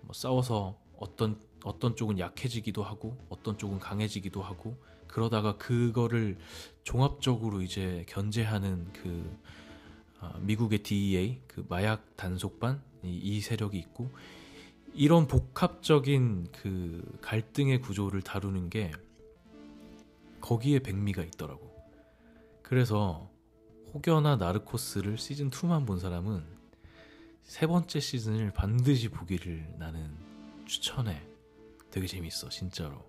[0.03, 6.39] 뭐 싸워서 어떤 어떤 쪽은 약해지기도 하고 어떤 쪽은 강해지기도 하고 그러다가 그거를
[6.85, 9.37] 종합적으로 이제 견제하는 그
[10.21, 14.09] 아, 미국의 DEA 그 마약 단속반 이, 이 세력이 있고
[14.95, 18.93] 이런 복합적인 그 갈등의 구조를 다루는 게
[20.41, 21.71] 거기에 백미가 있더라고.
[22.63, 23.31] 그래서
[23.93, 26.45] 혹여나 나르코스를 시즌 2만 본 사람은
[27.43, 30.17] 세 번째 시즌을 반드시 보기를 나는
[30.67, 31.21] 추천해.
[31.91, 33.05] 되게 재밌어, 진짜로.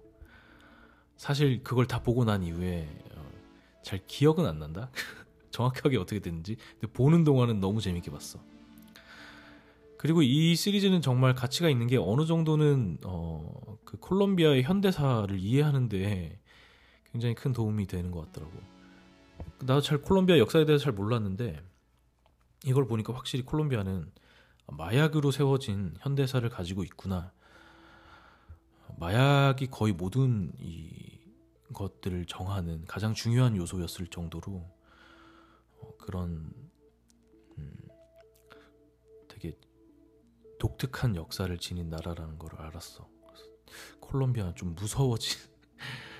[1.16, 3.32] 사실 그걸 다 보고 난 이후에 어,
[3.84, 4.90] 잘 기억은 안 난다.
[5.52, 6.58] 정확하게 어떻게 됐는지.
[6.80, 8.40] 근데 보는 동안은 너무 재밌게 봤어.
[10.00, 16.41] 그리고 이 시리즈는 정말 가치가 있는 게 어느 정도는 어, 그 콜롬비아의 현대사를 이해하는데
[17.12, 18.54] 굉장히 큰 도움이 되는 것 같더라고.
[19.60, 21.62] 나도 잘 콜롬비아 역사에 대해서 잘 몰랐는데
[22.64, 24.12] 이걸 보니까 확실히 콜롬비아는
[24.68, 27.32] 마약으로 세워진 현대사를 가지고 있구나.
[28.98, 31.20] 마약이 거의 모든 이
[31.74, 34.70] 것들을 정하는 가장 중요한 요소였을 정도로
[35.78, 36.54] 어, 그런
[37.58, 37.76] 음,
[39.28, 39.58] 되게
[40.60, 43.10] 독특한 역사를 지닌 나라라는 걸 알았어.
[44.00, 46.11] 콜롬비아 좀 무서워진 어,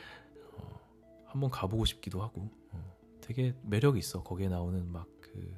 [1.32, 4.24] 한번 가보고 싶기도 하고 어, 되게 매력이 있어.
[4.24, 5.54] 거기에 나오는 막 그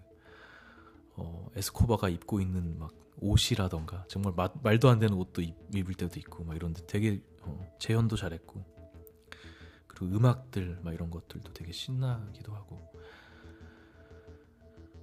[1.16, 6.20] 어, 에스코바가 입고 있는 막 옷이라던가 정말 마, 말도 안 되는 옷도 입, 입을 때도
[6.20, 8.64] 있고 막 이런데 되게 어, 재현도 잘했고
[9.88, 12.82] 그리고 음악들 막 이런 것들도 되게 신나기도 하고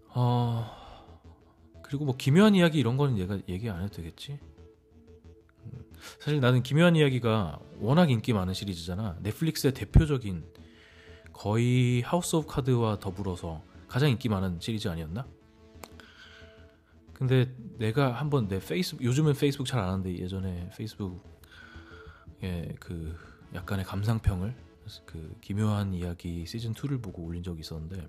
[0.09, 0.66] 어
[1.83, 4.41] 그리고 뭐 기묘한 이야기 이런 거는 내가 얘기 안 해도 되겠지.
[5.64, 5.85] 음,
[6.18, 9.18] 사실 나는 기묘한 이야기가 워낙 인기 많은 시리즈잖아.
[9.23, 10.45] 넷플릭스의 대표적인
[11.41, 15.26] 거의 하우스 오브 카드와 더불어서 가장 인기 많은 시리즈 아니었나?
[17.14, 21.22] 근데 내가 한번 내 페이스북 요즘은 페이스북 잘 안 하는데 예전에 페이스북에
[22.78, 23.16] 그
[23.55, 24.55] 약간의 감상평을
[25.07, 28.07] 그 기묘한 이야기 시즌 2를 보고 올린 적이 있었는데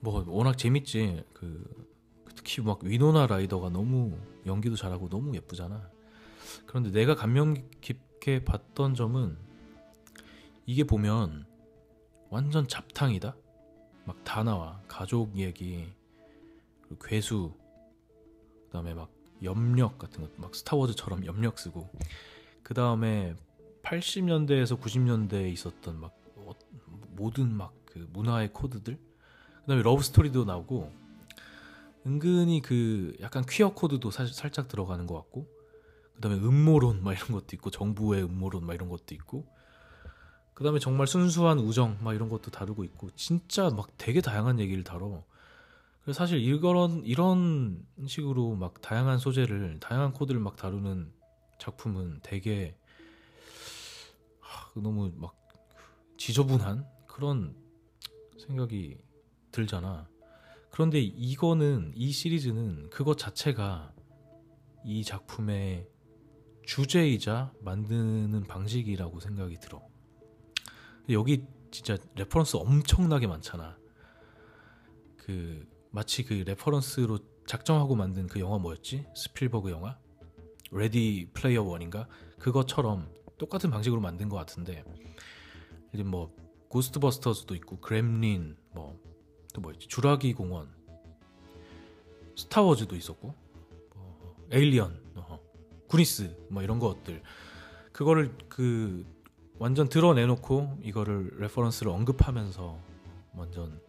[0.00, 1.86] 뭐 워낙 재밌지 그
[2.34, 5.88] 특히 막 위노나 라이더가 너무 연기도 잘하고 너무 예쁘잖아.
[6.66, 9.46] 그런데 내가 감명 깊게 봤던 점은
[10.68, 11.46] 이게 보면
[12.28, 13.34] 완전 잡탕이다.
[14.04, 14.82] 막 다 나와.
[14.86, 15.90] 가족 얘기,
[17.02, 17.54] 괴수,
[18.66, 19.10] 그 다음에 막
[19.42, 21.88] 염력 같은 것, 막 스타워즈처럼 염력 쓰고,
[22.62, 23.34] 그 다음에
[23.82, 26.52] 80년대에서 90년대에 있었던 막 어,
[27.16, 30.92] 모든 막 그 문화의 코드들, 그 다음에 러브 스토리도 나오고.
[32.06, 35.46] 은근히 그 약간 퀴어 코드도 사실 살짝 들어가는 것 같고.
[36.14, 37.70] 그 다음에 음모론 막 이런 것도 있고.
[37.70, 39.46] 정부의 음모론 막 이런 것도 있고
[40.58, 44.82] 그 다음에 정말 순수한 우정 막 이런 것도 다루고 있고 진짜 막 되게 다양한 얘기를
[44.82, 45.22] 다뤄.
[46.02, 51.12] 그래서 사실 이런 이런 식으로 막 다양한 소재를 다양한 코드를 막 다루는
[51.60, 52.76] 작품은 되게
[54.74, 55.36] 너무 막
[56.16, 57.54] 지저분한 그런
[58.40, 58.98] 생각이
[59.52, 60.08] 들잖아.
[60.72, 63.92] 그런데 이거는 이 시리즈는 그것 자체가
[64.84, 65.86] 이 작품의
[66.66, 69.87] 주제이자 만드는 방식이라고 생각이 들어.
[71.10, 73.76] 여기 진짜 reference 엄청나게 많잖아.
[75.16, 79.06] 그 마치 그 reference로 작정하고 만든 그 영화 뭐였지?
[79.14, 79.98] 스필버그 영화?
[80.70, 82.08] 레디 플레이어 원인가?
[82.38, 84.84] 그것처럼 똑같은 방식으로 만든 것 같은데
[85.94, 86.34] 이제 뭐
[86.68, 89.08] 고스트버스터즈도 있고 그렘린 뭐
[89.58, 90.68] 또 뭐였지 주라기 공원
[92.36, 93.34] 스타워즈도 있었고
[93.94, 95.40] 뭐 에일리언 어,
[95.88, 97.22] 구니스 뭐 이런 것들
[97.92, 99.04] 그거를 그
[99.58, 102.78] 완전 드러내놓고 이거를 reference를 언급하면서
[103.34, 103.80] 완전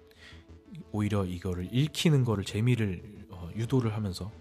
[0.92, 4.32] 오히려 이거를 읽히는 거를 재미를 어, 유도를 하면서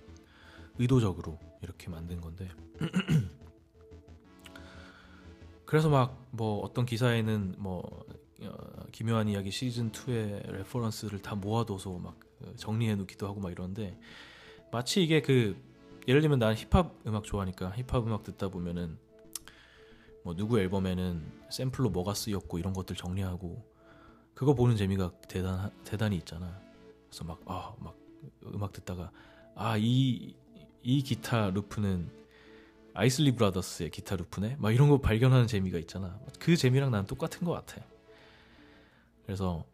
[0.78, 2.48] 의도적으로 이렇게 만든 건데.
[5.66, 7.82] 그래서 막 뭐 어떤 기사에는 뭐
[8.42, 12.18] 어, 기묘한 이야기 시즌 2의 reference를 다 모아둬서 막
[12.56, 13.98] 정리해 놓기도 하고 막 이러는데
[14.70, 15.56] 마치 이게 그
[16.06, 18.98] 예를 들면 난 힙합 음악 좋아하니까 힙합 음악 듣다 보면은
[20.28, 23.64] 뭐 누구 앨범에는 샘플로 뭐가 쓰였고 이런 것들 정리하고
[24.34, 26.60] 그거 보는 재미가 대단 대단히 있잖아.
[27.08, 29.10] 그래서 막 아막 아, 음악 듣다가
[29.54, 30.34] 아이이
[31.02, 32.10] 기타 루프는
[32.92, 34.56] 아이슬리 브라더스의 기타 루프네.
[34.58, 36.20] 막 이런 거 발견하는 재미가 있잖아.
[36.38, 37.82] 그 재미랑 난 똑같은 것 같아.
[39.24, 39.64] 그래서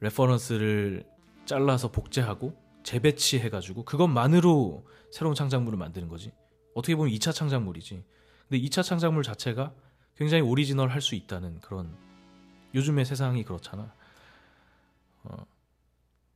[0.00, 1.06] reference를
[1.46, 6.30] 잘라서 복제하고 재배치해가지고 그것만으로 새로운 창작물을 만드는 거지.
[6.74, 8.04] 어떻게 보면 2차 창작물이지.
[8.48, 9.74] 근데 2차 창작물 자체가
[10.16, 11.94] 굉장히 오리지널 할 수 있다는 그런
[12.74, 13.94] 요즘의 세상이 그렇잖아.
[15.24, 15.46] 어.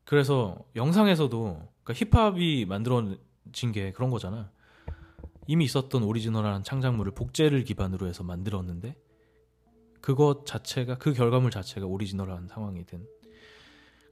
[0.04, 4.50] 그래서 영상에서도 그러니까 힙합이 만들어진 게 그런 거잖아.
[5.46, 8.96] 이미 있었던 오리지널한 창작물을 복제를 기반으로 해서 만들었는데
[10.00, 13.06] 그것 자체가 그 결과물 자체가 오리지널한 상황이 된.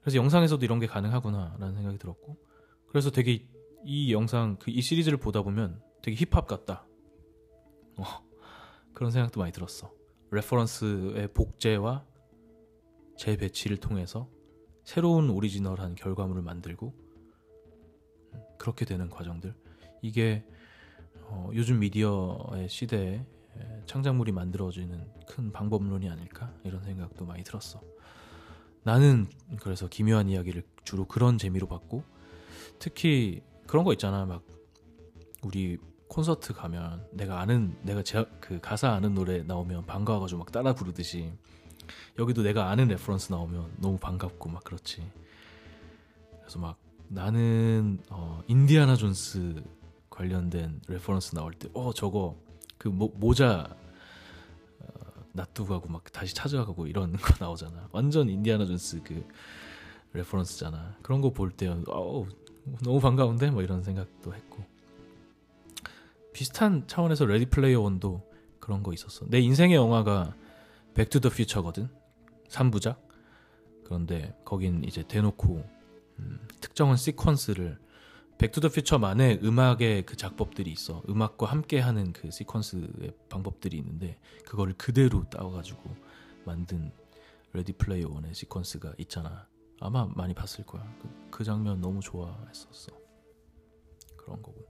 [0.00, 2.36] 그래서 영상에서도 이런 게 가능하구나라는 생각이 들었고
[2.88, 3.46] 그래서 되게
[3.84, 6.86] 이 영상 그 이 시리즈를 보다 보면 되게 힙합 같다.
[8.00, 8.04] 어,
[8.92, 9.92] 그런 생각도 많이 들었어.
[10.30, 12.04] reference의 복제와
[13.16, 14.28] 재배치를 통해서
[14.84, 16.94] 새로운 오리지널한 결과물을 만들고
[18.34, 19.54] 음, 그렇게 되는 과정들
[20.02, 20.44] 이게
[21.24, 23.24] 어, 요즘 미디어의 시대에
[23.86, 27.82] 창작물이 만들어지는 큰 방법론이 아닐까 이런 생각도 많이 들었어.
[28.82, 29.28] 나는
[29.60, 32.02] 그래서 기묘한 이야기를 주로 그런 재미로 봤고
[32.78, 34.42] 특히 그런 거 있잖아 막
[35.42, 35.78] 우리
[36.10, 41.32] 콘서트 가면 내가 아는 내가 제, 그 가사 아는 노래 나오면 반가워가지고 막 따라 부르듯이
[42.18, 45.08] 여기도 내가 아는 reference 나오면 너무 반갑고 막 그렇지.
[46.40, 46.76] 그래서 막
[47.08, 49.62] 나는 어, 인디아나 존스
[50.10, 52.36] 관련된 reference 나올 때 어 저거
[52.76, 53.68] 그 모, 모자
[54.80, 54.92] 어,
[55.32, 57.88] 놔두고 하고 막 다시 찾아가고 이런 거 나오잖아.
[57.92, 59.24] 완전 인디아나 존스 그
[60.12, 60.96] reference잖아.
[61.02, 62.26] 그런 거 볼 때 어,
[62.82, 64.64] 너무 반가운데 뭐 이런 생각도 했고
[66.32, 69.26] 비슷한 차원에서 Ready Player One도 그런 거 있었어.
[69.28, 70.34] 내 인생의 영화가
[70.94, 71.88] Back to the Future거든.
[72.48, 72.98] 3부작.
[73.84, 75.64] 그런데 거긴 이제 대놓고
[76.18, 77.78] 음, 특정한 시퀀스를
[78.38, 81.02] Back to the Future만의 음악의 그 작법들이 있어.
[81.08, 85.94] 음악과 함께 하는 그 시퀀스의 방법들이 있는데 그거를 그대로 따와 가지고
[86.44, 86.92] 만든
[87.52, 89.46] Ready Player One의 시퀀스가 있잖아.
[89.80, 90.82] 아마 많이 봤을 거야.
[91.00, 92.92] 그, 그 장면 너무 좋아했었어.
[94.16, 94.69] 그런 거고.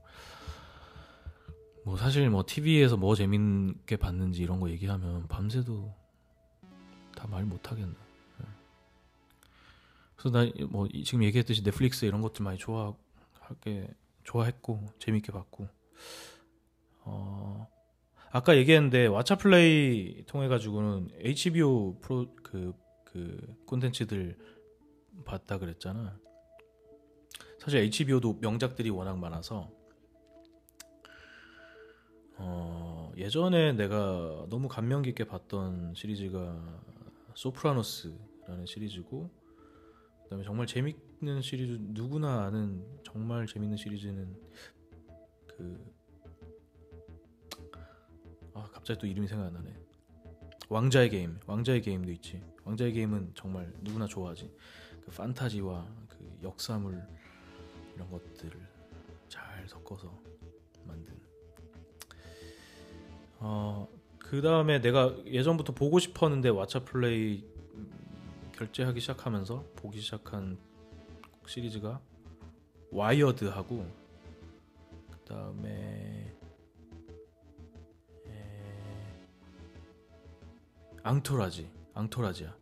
[1.83, 5.93] 뭐 사실 뭐 TV에서 뭐 재밌게 봤는지 이런 거 얘기하면 밤새도
[7.15, 7.91] 다 말 못하겠네.
[8.39, 8.45] 네.
[10.15, 13.89] 그래서 나 뭐 지금 얘기했듯이 넷플릭스 이런 것들 많이 좋아하게
[14.23, 15.67] 좋아했고 재밌게 봤고
[17.03, 17.67] 어
[18.31, 22.73] 아까 얘기했는데 왓챠 플레이 통해 가지고는 HBO 프로 그그
[23.05, 24.37] 그 콘텐츠들
[25.25, 26.17] 봤다 그랬잖아.
[27.59, 29.69] 사실 HBO도 명작들이 워낙 많아서
[32.43, 36.59] 어, 예전에 내가 너무 감명 깊게 봤던 시리즈가
[37.35, 39.29] 소프라노스라는 시리즈고
[40.23, 44.35] 그다음에 정말 재밌는 시리즈 누구나 아는 정말 재밌는 시리즈는
[45.47, 45.93] 그
[48.53, 49.73] 아, 갑자기 또 이름이 생각 안 나네.
[50.69, 52.41] 왕자의 게임, 왕자의 게임도 있지.
[52.63, 54.51] 왕자의 게임은 정말 누구나 좋아하지.
[55.05, 57.01] 그 판타지와 그 역사물
[57.95, 58.59] 이런 것들을
[59.29, 60.17] 잘 섞어서
[60.85, 61.20] 만든.
[63.43, 63.87] 어,
[64.19, 67.43] 그 다음에 내가 예전부터 보고 싶었는데 왓챠 플레이
[68.53, 70.57] 결제하기 시작하면서 보기 시작한
[71.47, 71.99] 시리즈가
[72.91, 73.85] 와이어드하고
[75.09, 76.33] 그 다음에
[81.03, 82.55] 앙토라지, 앙토라지야.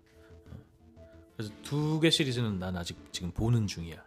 [1.35, 4.01] 그래서 두 개 시리즈는 난 아직 지금 보는 중이야.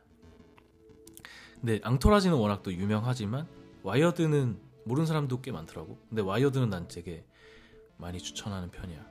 [1.61, 3.47] 근데 Entourage는 워낙 또 유명하지만
[3.83, 5.99] 와이어드는 모르는 사람도 꽤 많더라고.
[6.09, 7.24] 근데 와이어드는 난 되게
[7.97, 9.07] 많이 추천하는 편이야.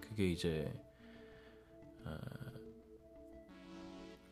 [0.00, 0.72] 그게 이제
[2.04, 2.16] 어,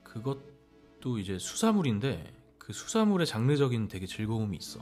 [0.03, 4.81] 그것도 이제 수사물인데 그 수사물의 장르적인 되게 즐거움이 있어.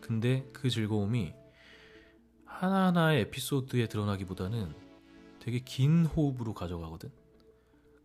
[0.00, 1.32] 근데 그 즐거움이
[2.44, 4.74] 하나하나의 에피소드에 드러나기보다는
[5.38, 7.10] 되게 긴 호흡으로 가져가거든.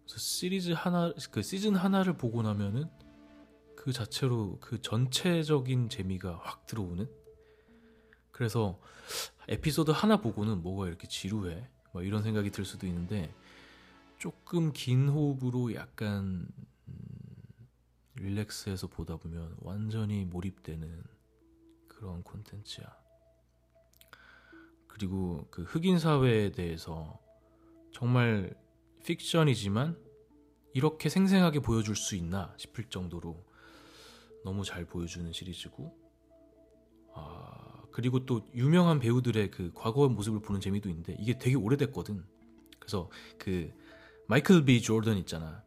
[0.04, 2.90] 그래서 시리즈 하나, 그 시즌 하나를 보고 나면은
[3.86, 7.08] 그 자체로 그 전체적인 재미가 확 들어오는.
[8.32, 8.82] 그래서
[9.48, 11.70] 에피소드 하나 보고는 뭐가 이렇게 지루해?
[11.92, 13.32] 뭐 이런 생각이 들 수도 있는데
[14.18, 16.48] 조금 긴 호흡으로 약간
[16.88, 16.96] 음,
[18.16, 21.04] 릴렉스해서 보다 보면 완전히 몰입되는
[21.88, 22.88] 그런 콘텐츠야.
[24.88, 27.20] 그리고 그 흑인 사회에 대해서
[27.94, 28.60] 정말
[29.06, 29.96] 픽션이지만
[30.74, 33.46] 이렇게 생생하게 보여줄 수 있나 싶을 정도로
[34.46, 35.98] 너무 잘 보여주는 시리즈고
[37.16, 42.24] 아 그리고 또 유명한 배우들의 그 과거의 모습을 보는 재미도 있는데 이게 되게 오래됐거든.
[42.78, 43.74] 그래서 그
[44.28, 45.64] 마이클 비 조던 있잖아.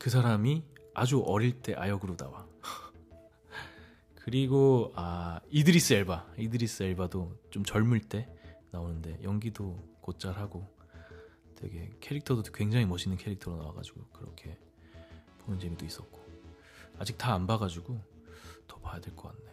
[0.00, 2.48] 그 사람이 아주 어릴 때 아역으로 나와.
[4.16, 6.32] 그리고 아 이드리스 엘바.
[6.36, 8.28] 이드리스 엘바도 좀 젊을 때
[8.72, 10.66] 나오는데 연기도 곧잘하고
[11.54, 14.58] 되게 캐릭터도 굉장히 멋있는 캐릭터로 나와가지고 그렇게
[15.40, 16.17] 보는 재미도 있었고
[16.98, 17.98] 아직 다 안 봐가지고
[18.66, 19.48] 더 봐야 될 것 같네.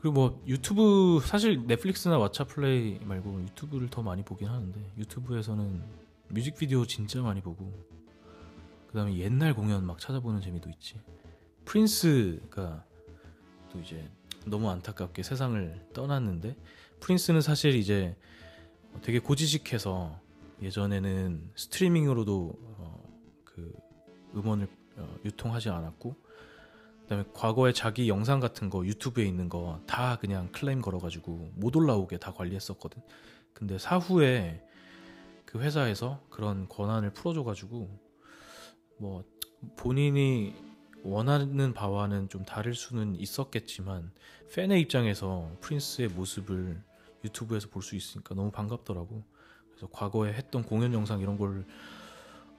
[0.00, 5.82] 그리고 뭐 유튜브 사실 넷플릭스나 왓챠 플레이 말고 유튜브를 더 많이 보긴 하는데 유튜브에서는
[6.28, 7.72] 뮤직비디오 진짜 많이 보고
[8.86, 11.00] 그 다음에 옛날 공연 막 찾아보는 재미도 있지.
[11.64, 12.84] 프린스가
[13.72, 14.08] 또 이제
[14.46, 16.56] 너무 안타깝게 세상을 떠났는데
[17.00, 18.16] 프린스는 사실 이제
[19.02, 20.18] 되게 고지식해서
[20.62, 22.77] 예전에는 스트리밍으로도 어,
[23.58, 23.72] 그
[24.36, 26.14] 음원을 어, 유통하지 않았고
[27.02, 32.18] 그다음에 과거에 자기 영상 같은 거 유튜브에 있는 거 다 그냥 클레임 걸어가지고 못 올라오게
[32.18, 33.02] 다 관리했었거든.
[33.52, 34.64] 근데 사후에
[35.44, 37.88] 그 회사에서 그런 권한을 풀어줘가지고
[38.98, 39.24] 뭐
[39.76, 40.54] 본인이
[41.02, 44.12] 원하는 바와는 좀 다를 수는 있었겠지만
[44.54, 46.80] 팬의 입장에서 프린스의 모습을
[47.24, 49.24] 유튜브에서 볼 수 있으니까 너무 반갑더라고.
[49.70, 51.66] 그래서 과거에 했던 공연 영상 이런 걸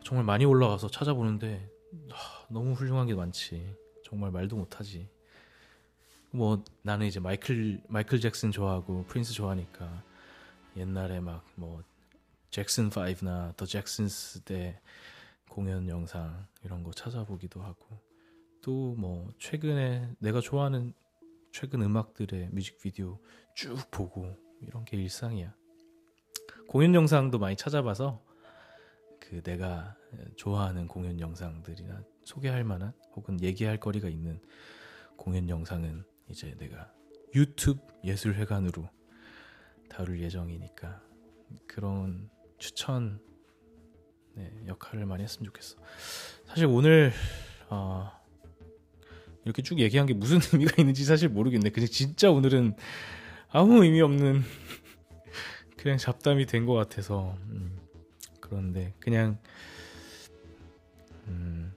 [0.04, 1.70] 정말 많이 올라와서 찾아보는데
[2.12, 3.76] 하, 너무 훌륭한 게 많지.
[4.04, 5.10] 정말 말도 못하지.
[6.32, 10.04] 뭐 나는 이제 마이클 마이클 잭슨 좋아하고 프린스 좋아하니까
[10.78, 11.84] 옛날에 막 뭐
[12.52, 14.80] 잭슨 5나 더 잭슨스 때
[15.50, 18.02] 공연 영상 이런 거 찾아보기도 하고
[18.62, 20.94] 또 뭐 최근에 내가 좋아하는
[21.52, 23.20] 최근 음악들의 뮤직비디오
[23.56, 25.54] 쭉 보고 이런 게 일상이야.
[26.68, 28.24] 공연 영상도 많이 찾아봐서
[29.30, 29.96] 그 내가
[30.38, 34.42] 좋아하는 공연 영상들이나 소개할 만한 혹은 얘기할 거리가 있는
[35.16, 36.92] 공연 영상은 이제 내가
[37.36, 38.90] 유튜브 예술회관으로
[39.88, 41.02] 다룰 예정이니까
[41.68, 43.20] 그런 추천
[44.34, 45.78] 네, 역할을 많이 했으면 좋겠어.
[46.48, 47.12] 사실 오늘
[47.70, 48.10] 어,
[49.46, 51.70] 이렇게 쭉 얘기한 게 무슨 의미가 있는지 사실 모르겠네.
[51.70, 52.76] 근데 진짜 오늘은
[53.50, 54.42] 아무 의미 없는
[55.78, 57.78] 그냥 잡담이 된 것 같아서 음,
[58.50, 59.38] 그런데 그냥
[61.28, 61.74] 음,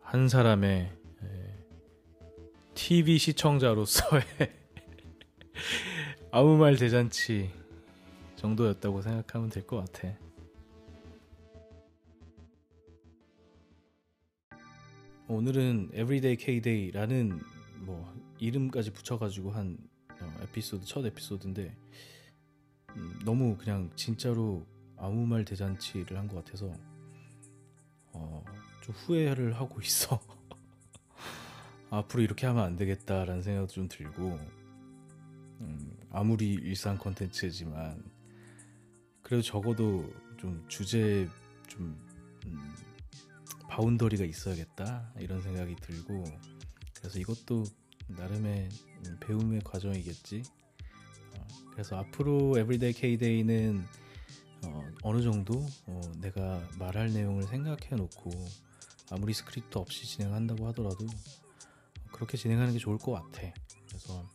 [0.00, 1.64] 한 사람의 에,
[2.74, 4.22] TV 시청자로서의
[6.32, 7.50] 아무 말 대잔치
[8.36, 10.16] 정도였다고 생각하면 될 것 같아.
[15.28, 17.40] 오늘은 Everyday K-Day라는
[17.80, 19.76] 뭐 이름까지 붙여가지고 한
[20.20, 21.74] 어, 에피소드 첫 에피소드인데
[22.96, 24.64] 음, 너무 그냥 진짜로
[24.98, 26.72] 아무 말 대잔치를 한 것 같아서
[28.12, 28.44] 어,
[28.82, 30.20] 좀 후회를 하고 있어.
[31.90, 34.38] 앞으로 이렇게 하면 안 되겠다라는 생각도 좀 들고
[35.60, 38.02] 음, 아무리 일상 컨텐츠지만
[39.22, 41.28] 그래도 적어도 좀 주제
[41.68, 41.96] 좀
[42.46, 42.74] 음,
[43.68, 46.24] boundary가 있어야겠다 이런 생각이 들고
[46.98, 47.64] 그래서 이것도
[48.08, 48.68] 나름의
[49.06, 50.42] 음, 배움의 과정이겠지.
[51.36, 53.84] 어, 그래서 앞으로 Everyday K-Day는
[54.64, 58.30] 어, 어느 정도 어, 내가 말할 내용을 생각해 놓고
[59.10, 61.06] 아무리 스크립트 없이 진행한다고 하더라도
[62.12, 63.52] 그렇게 진행하는 게 좋을 것 같아.
[63.88, 64.28] 그래서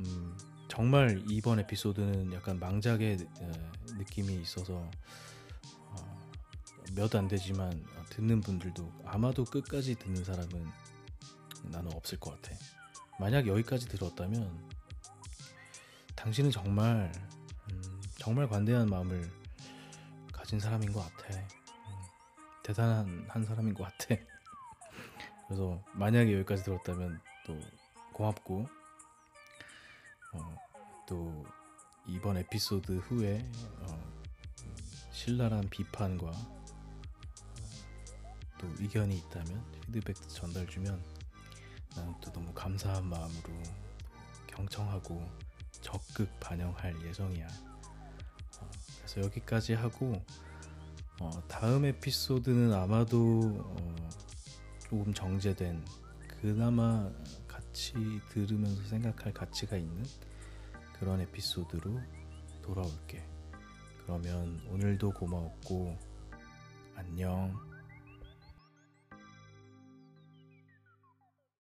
[0.00, 0.36] 음,
[0.68, 3.52] 정말 이번 에피소드는 약간 망작의 어,
[3.98, 4.88] 느낌이 있어서
[5.90, 6.16] 어,
[6.94, 10.66] 몇안 되지만 듣는 분들도 아마도 끝까지 듣는 사람은
[11.64, 12.56] 나는 없을 것 같아.
[13.18, 14.68] 만약 여기까지 들었다면
[16.14, 17.35] 당신은 정말 음,
[18.26, 19.30] 정말 관대한 마음을
[20.32, 21.32] 가진 사람인 것 같아.
[21.38, 21.44] 음,
[22.64, 24.20] 대단한 한 사람인 것 같아.
[25.46, 27.56] 그래서 만약에 여기까지 들었다면 또
[28.12, 28.68] 고맙고
[30.32, 30.56] 어,
[31.06, 31.46] 또
[32.04, 33.48] 이번 에피소드 후에
[33.82, 34.12] 어,
[35.12, 36.58] 신랄한 비판과 어,
[38.58, 41.00] 또 의견이 있다면 피드백 전달 주면
[41.94, 43.62] 나는 또 너무 감사한 마음으로
[44.48, 45.24] 경청하고
[45.80, 47.75] 적극 반영할 예정이야.
[49.16, 50.22] 어, 그래서 여기까지 하고
[51.20, 54.08] 어, 다음 에피소드는 아마도 어,
[54.78, 55.84] 조금 정제된
[56.40, 57.10] 그나마
[57.48, 57.94] 같이
[58.30, 60.04] 들으면서 생각할 가치가 있는
[60.98, 62.00] 그런 에피소드로
[62.62, 63.24] 돌아올게.
[64.02, 65.96] 그러면 오늘도 고마웠고
[66.94, 67.65] 안녕.